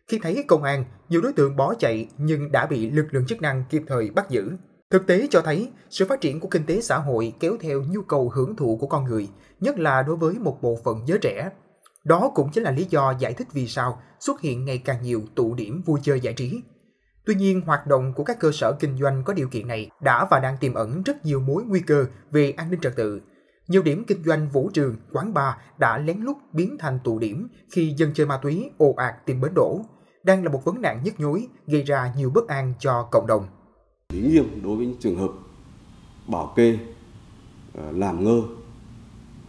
khi 0.08 0.20
thấy 0.22 0.44
công 0.48 0.64
an, 0.64 0.86
nhiều 1.10 1.22
đối 1.22 1.34
tượng 1.34 1.56
bỏ 1.56 1.74
chạy 1.80 2.10
nhưng 2.18 2.52
đã 2.52 2.66
bị 2.66 2.90
lực 2.90 3.08
lượng 3.12 3.26
chức 3.26 3.42
năng 3.42 3.64
kịp 3.70 3.84
thời 3.88 4.10
bắt 4.10 4.30
giữ. 4.30 4.52
Thực 4.92 5.08
tế 5.08 5.28
cho 5.30 5.42
thấy, 5.42 5.72
sự 5.90 6.06
phát 6.10 6.22
triển 6.22 6.40
của 6.40 6.48
kinh 6.48 6.66
tế 6.66 6.82
xã 6.82 6.98
hội 6.98 7.34
kéo 7.40 7.58
theo 7.60 7.84
nhu 7.90 8.02
cầu 8.02 8.30
hưởng 8.30 8.56
thụ 8.56 8.78
của 8.82 8.88
con 8.88 9.04
người, 9.04 9.30
nhất 9.60 9.80
là 9.80 10.04
đối 10.04 10.16
với 10.16 10.34
một 10.40 10.62
bộ 10.62 10.80
phận 10.84 10.98
giới 11.06 11.18
trẻ. 11.18 11.50
Đó 12.04 12.32
cũng 12.36 12.50
chính 12.54 12.64
là 12.64 12.72
lý 12.72 12.86
do 12.90 13.14
giải 13.20 13.34
thích 13.34 13.48
vì 13.54 13.68
sao 13.68 14.02
xuất 14.20 14.42
hiện 14.42 14.66
ngày 14.66 14.78
càng 14.78 15.04
nhiều 15.04 15.22
tụ 15.36 15.54
điểm 15.56 15.82
vui 15.86 16.00
chơi 16.04 16.20
giải 16.20 16.34
trí. 16.34 16.62
Tuy 17.26 17.36
nhiên, 17.36 17.62
hoạt 17.62 17.88
động 17.88 18.14
của 18.14 18.24
các 18.24 18.40
cơ 18.40 18.52
sở 18.52 18.72
kinh 18.80 18.98
doanh 18.98 19.24
có 19.24 19.34
điều 19.34 19.48
kiện 19.48 19.68
này 19.68 19.90
đã 20.02 20.28
và 20.32 20.40
đang 20.40 20.58
tiềm 20.58 20.74
ẩn 20.74 21.04
rất 21.04 21.26
nhiều 21.26 21.40
mối 21.40 21.64
nguy 21.64 21.80
cơ 21.80 22.06
về 22.32 22.52
an 22.52 22.72
ninh 22.72 22.80
trật 22.80 22.96
tự. 22.96 23.22
Nhiều 23.72 23.84
điểm 23.84 24.04
kinh 24.08 24.24
doanh 24.24 24.50
vũ 24.50 24.70
trường, 24.74 24.96
quán 25.12 25.34
bar 25.34 25.56
đã 25.78 25.98
lén 25.98 26.22
lút 26.22 26.38
biến 26.54 26.78
thành 26.80 27.00
tụ 27.04 27.20
điểm 27.20 27.48
khi 27.70 27.94
dân 27.98 28.12
chơi 28.14 28.28
ma 28.28 28.38
túy 28.38 28.70
ồ 28.78 28.94
ạt 28.98 29.26
tìm 29.26 29.42
bến 29.42 29.52
đổ, 29.56 29.82
đang 30.24 30.44
là 30.44 30.52
một 30.52 30.66
vấn 30.66 30.82
nạn 30.82 31.02
nhức 31.04 31.20
nhối 31.20 31.48
gây 31.68 31.84
ra 31.84 32.14
nhiều 32.18 32.30
bất 32.30 32.48
an 32.48 32.74
cho 32.80 33.08
cộng 33.12 33.28
đồng. 33.28 33.46
Lý 34.14 34.22
nghiêm 34.22 34.62
đối 34.64 34.78
với 34.78 34.86
những 34.86 35.00
trường 35.00 35.16
hợp 35.16 35.32
bảo 36.28 36.54
kê, 36.56 36.78
à, 37.78 37.84
làm 37.92 38.24
ngơ 38.24 38.42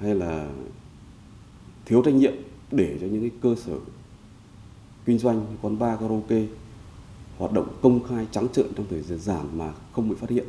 hay 0.00 0.14
là 0.14 0.50
thiếu 1.86 2.02
trách 2.04 2.14
nhiệm 2.14 2.34
để 2.70 2.98
cho 3.00 3.06
những 3.06 3.20
cái 3.20 3.38
cơ 3.42 3.54
sở 3.54 3.74
kinh 5.04 5.18
doanh 5.18 5.46
quán 5.62 5.78
bar 5.78 6.00
karaoke 6.00 6.42
hoạt 7.38 7.52
động 7.52 7.78
công 7.82 8.04
khai 8.08 8.26
trắng 8.30 8.48
trợn 8.52 8.66
trong 8.76 8.86
thời 8.90 9.02
gian 9.02 9.18
giảm 9.18 9.58
mà 9.58 9.72
không 9.92 10.08
bị 10.08 10.14
phát 10.14 10.30
hiện. 10.30 10.46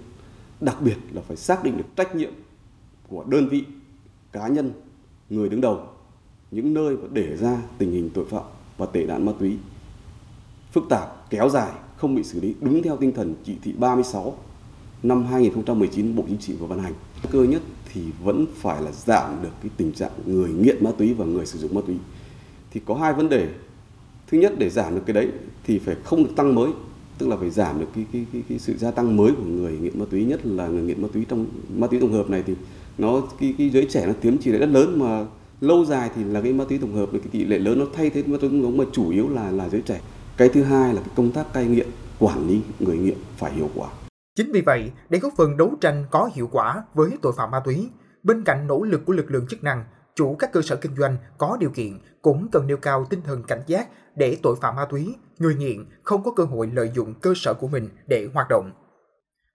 Đặc 0.61 0.81
biệt 0.81 0.97
là 1.11 1.21
phải 1.27 1.37
xác 1.37 1.63
định 1.63 1.77
được 1.77 1.87
trách 1.95 2.15
nhiệm 2.15 2.31
của 3.07 3.23
đơn 3.27 3.47
vị, 3.49 3.63
cá 4.31 4.47
nhân, 4.47 4.71
người 5.29 5.49
đứng 5.49 5.61
đầu 5.61 5.79
những 6.51 6.73
nơi 6.73 6.97
mà 6.97 7.07
để 7.13 7.37
ra 7.37 7.61
tình 7.77 7.91
hình 7.91 8.09
tội 8.13 8.25
phạm 8.25 8.43
và 8.77 8.85
tệ 8.85 9.05
nạn 9.05 9.25
ma 9.25 9.31
túy 9.39 9.57
phức 10.71 10.83
tạp, 10.89 11.29
kéo 11.29 11.49
dài, 11.49 11.71
không 11.97 12.15
bị 12.15 12.23
xử 12.23 12.41
lý 12.41 12.55
đúng 12.61 12.83
theo 12.83 12.97
tinh 12.97 13.11
thần 13.11 13.35
chỉ 13.45 13.55
thị 13.63 13.73
36 13.77 14.37
năm 15.03 15.25
2019 15.25 16.15
Bộ 16.15 16.23
Chính 16.27 16.37
trị 16.37 16.53
vừa 16.53 16.67
ban 16.67 16.79
hành. 16.79 16.93
Cơ 17.31 17.43
nhất 17.43 17.61
thì 17.93 18.01
vẫn 18.23 18.45
phải 18.55 18.81
là 18.81 18.91
giảm 18.91 19.43
được 19.43 19.49
cái 19.61 19.71
tình 19.77 19.91
trạng 19.91 20.11
người 20.25 20.49
nghiện 20.49 20.83
ma 20.83 20.91
túy 20.97 21.13
và 21.13 21.25
người 21.25 21.45
sử 21.45 21.59
dụng 21.59 21.75
ma 21.75 21.81
túy. 21.87 21.95
Thì 22.71 22.81
có 22.85 22.95
hai 22.95 23.13
vấn 23.13 23.29
đề. 23.29 23.49
Thứ 24.27 24.37
nhất 24.37 24.53
để 24.57 24.69
giảm 24.69 24.95
được 24.95 25.01
cái 25.05 25.13
đấy 25.13 25.29
thì 25.63 25.79
phải 25.79 25.95
không 26.03 26.23
được 26.23 26.29
tăng 26.35 26.55
mới, 26.55 26.71
tức 27.17 27.27
là 27.27 27.35
phải 27.37 27.49
giảm 27.49 27.79
được 27.79 27.87
cái 27.95 28.05
cái 28.13 28.25
cái, 28.33 28.43
cái 28.49 28.59
sự 28.59 28.77
gia 28.77 28.91
tăng 28.91 29.17
mới 29.17 29.31
của 29.31 29.43
người 29.43 29.77
nghiện 29.77 29.99
ma 29.99 30.05
túy 30.09 30.25
nhất 30.25 30.45
là 30.45 30.67
người 30.67 30.83
nghiện 30.83 31.01
ma 31.01 31.07
túy 31.13 31.25
trong 31.29 31.45
ma 31.75 31.87
túy 31.87 31.99
tổng 31.99 32.11
hợp 32.11 32.29
này 32.29 32.43
thì 32.45 32.53
nó 32.97 33.21
cái 33.39 33.55
cái 33.57 33.69
giới 33.69 33.87
trẻ 33.89 34.05
nó 34.05 34.13
tiếm 34.21 34.37
chỉ 34.41 34.51
lại 34.51 34.59
rất 34.59 34.69
lớn 34.69 34.99
mà 34.99 35.25
lâu 35.61 35.85
dài 35.85 36.09
thì 36.15 36.23
là 36.23 36.41
cái 36.41 36.53
ma 36.53 36.63
túy 36.69 36.77
tổng 36.77 36.93
hợp 36.93 37.11
với 37.11 37.19
cái 37.19 37.29
tỷ 37.31 37.45
lệ 37.45 37.59
lớn 37.59 37.79
nó 37.79 37.85
thay 37.95 38.09
thế 38.09 38.23
ma 38.25 38.37
túy 38.41 38.49
tổng 38.49 38.63
hợp 38.63 38.83
mà 38.83 38.89
chủ 38.93 39.09
yếu 39.09 39.29
là 39.29 39.51
là 39.51 39.69
giới 39.69 39.81
trẻ 39.81 40.01
cái 40.37 40.49
thứ 40.49 40.63
hai 40.63 40.93
là 40.93 41.01
cái 41.01 41.09
công 41.15 41.31
tác 41.31 41.53
cai 41.53 41.65
nghiện 41.65 41.87
quản 42.19 42.47
lý 42.47 42.61
người 42.79 42.97
nghiện 42.97 43.17
phải 43.37 43.51
hiệu 43.51 43.69
quả 43.75 43.89
chính 44.35 44.51
vì 44.51 44.61
vậy 44.61 44.91
để 45.09 45.19
góp 45.19 45.33
phần 45.37 45.57
đấu 45.57 45.71
tranh 45.81 46.05
có 46.11 46.29
hiệu 46.33 46.49
quả 46.51 46.83
với 46.93 47.11
tội 47.21 47.33
phạm 47.37 47.51
ma 47.51 47.59
túy 47.65 47.89
bên 48.23 48.43
cạnh 48.43 48.67
nỗ 48.67 48.83
lực 48.83 49.05
của 49.05 49.13
lực 49.13 49.31
lượng 49.31 49.47
chức 49.47 49.63
năng 49.63 49.83
chủ 50.15 50.35
các 50.39 50.51
cơ 50.53 50.61
sở 50.61 50.75
kinh 50.75 50.95
doanh 50.95 51.17
có 51.37 51.57
điều 51.59 51.69
kiện 51.69 51.99
cũng 52.21 52.47
cần 52.51 52.67
nêu 52.67 52.77
cao 52.77 53.05
tinh 53.09 53.21
thần 53.21 53.43
cảnh 53.43 53.61
giác 53.67 53.87
để 54.15 54.37
tội 54.43 54.55
phạm 54.61 54.75
ma 54.75 54.85
túy, 54.89 55.15
người 55.39 55.55
nghiện 55.55 55.85
không 56.03 56.23
có 56.23 56.31
cơ 56.31 56.43
hội 56.43 56.69
lợi 56.73 56.91
dụng 56.95 57.13
cơ 57.21 57.33
sở 57.35 57.53
của 57.53 57.67
mình 57.67 57.89
để 58.07 58.29
hoạt 58.33 58.47
động. 58.49 58.71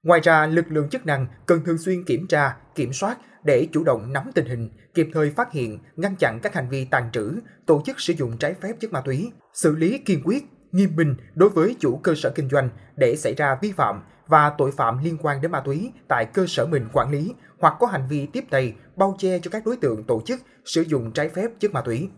Ngoài 0.02 0.20
ra, 0.20 0.46
lực 0.46 0.64
lượng 0.68 0.88
chức 0.88 1.06
năng 1.06 1.26
cần 1.46 1.64
thường 1.64 1.78
xuyên 1.78 2.04
kiểm 2.04 2.26
tra, 2.26 2.56
kiểm 2.74 2.92
soát 2.92 3.18
để 3.44 3.68
chủ 3.72 3.84
động 3.84 4.12
nắm 4.12 4.30
tình 4.34 4.46
hình, 4.46 4.70
kịp 4.94 5.08
thời 5.12 5.30
phát 5.30 5.52
hiện, 5.52 5.78
ngăn 5.96 6.16
chặn 6.16 6.40
các 6.42 6.54
hành 6.54 6.68
vi 6.68 6.84
tàn 6.84 7.10
trữ, 7.12 7.32
tổ 7.66 7.82
chức 7.86 8.00
sử 8.00 8.12
dụng 8.12 8.36
trái 8.38 8.54
phép 8.54 8.72
chất 8.80 8.92
ma 8.92 9.00
túy, 9.00 9.32
xử 9.54 9.76
lý 9.76 9.98
kiên 9.98 10.20
quyết 10.24 10.44
nghiêm 10.72 10.96
minh 10.96 11.14
đối 11.34 11.48
với 11.48 11.76
chủ 11.80 11.96
cơ 11.96 12.14
sở 12.14 12.30
kinh 12.30 12.48
doanh 12.48 12.68
để 12.96 13.16
xảy 13.16 13.34
ra 13.34 13.58
vi 13.62 13.72
phạm 13.72 14.02
và 14.26 14.52
tội 14.58 14.72
phạm 14.72 15.04
liên 15.04 15.18
quan 15.22 15.40
đến 15.40 15.50
ma 15.50 15.60
túy 15.60 15.92
tại 16.08 16.24
cơ 16.24 16.46
sở 16.48 16.66
mình 16.66 16.88
quản 16.92 17.10
lý 17.10 17.34
hoặc 17.58 17.74
có 17.80 17.86
hành 17.86 18.08
vi 18.08 18.26
tiếp 18.26 18.44
tay 18.50 18.74
bao 18.96 19.16
che 19.18 19.38
cho 19.38 19.50
các 19.50 19.66
đối 19.66 19.76
tượng 19.76 20.04
tổ 20.04 20.22
chức 20.26 20.40
sử 20.64 20.82
dụng 20.82 21.12
trái 21.12 21.28
phép 21.28 21.50
chất 21.58 21.72
ma 21.72 21.80
túy. 21.80 22.08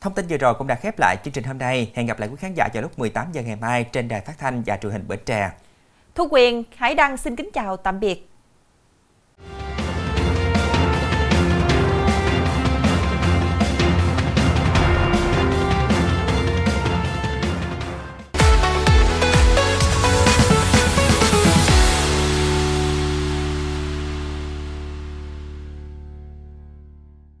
Thông 0.00 0.14
tin 0.14 0.26
vừa 0.26 0.36
rồi 0.36 0.54
cũng 0.58 0.66
đã 0.66 0.74
khép 0.74 0.94
lại 0.98 1.16
chương 1.24 1.32
trình 1.32 1.44
hôm 1.44 1.58
nay. 1.58 1.92
Hẹn 1.94 2.06
gặp 2.06 2.20
lại 2.20 2.28
quý 2.28 2.36
khán 2.38 2.54
giả 2.54 2.68
vào 2.74 2.82
lúc 2.82 2.98
18 2.98 3.32
giờ 3.32 3.42
ngày 3.42 3.56
mai 3.56 3.84
trên 3.84 4.08
đài 4.08 4.20
phát 4.20 4.38
thanh 4.38 4.62
và 4.66 4.76
truyền 4.76 4.92
hình 4.92 5.08
Bến 5.08 5.18
Tre. 5.24 5.50
Thu 6.14 6.28
Quyền, 6.30 6.64
Hải 6.76 6.94
Đăng 6.94 7.16
xin 7.16 7.36
kính 7.36 7.50
chào 7.52 7.76
tạm 7.76 8.00
biệt. 8.00 8.28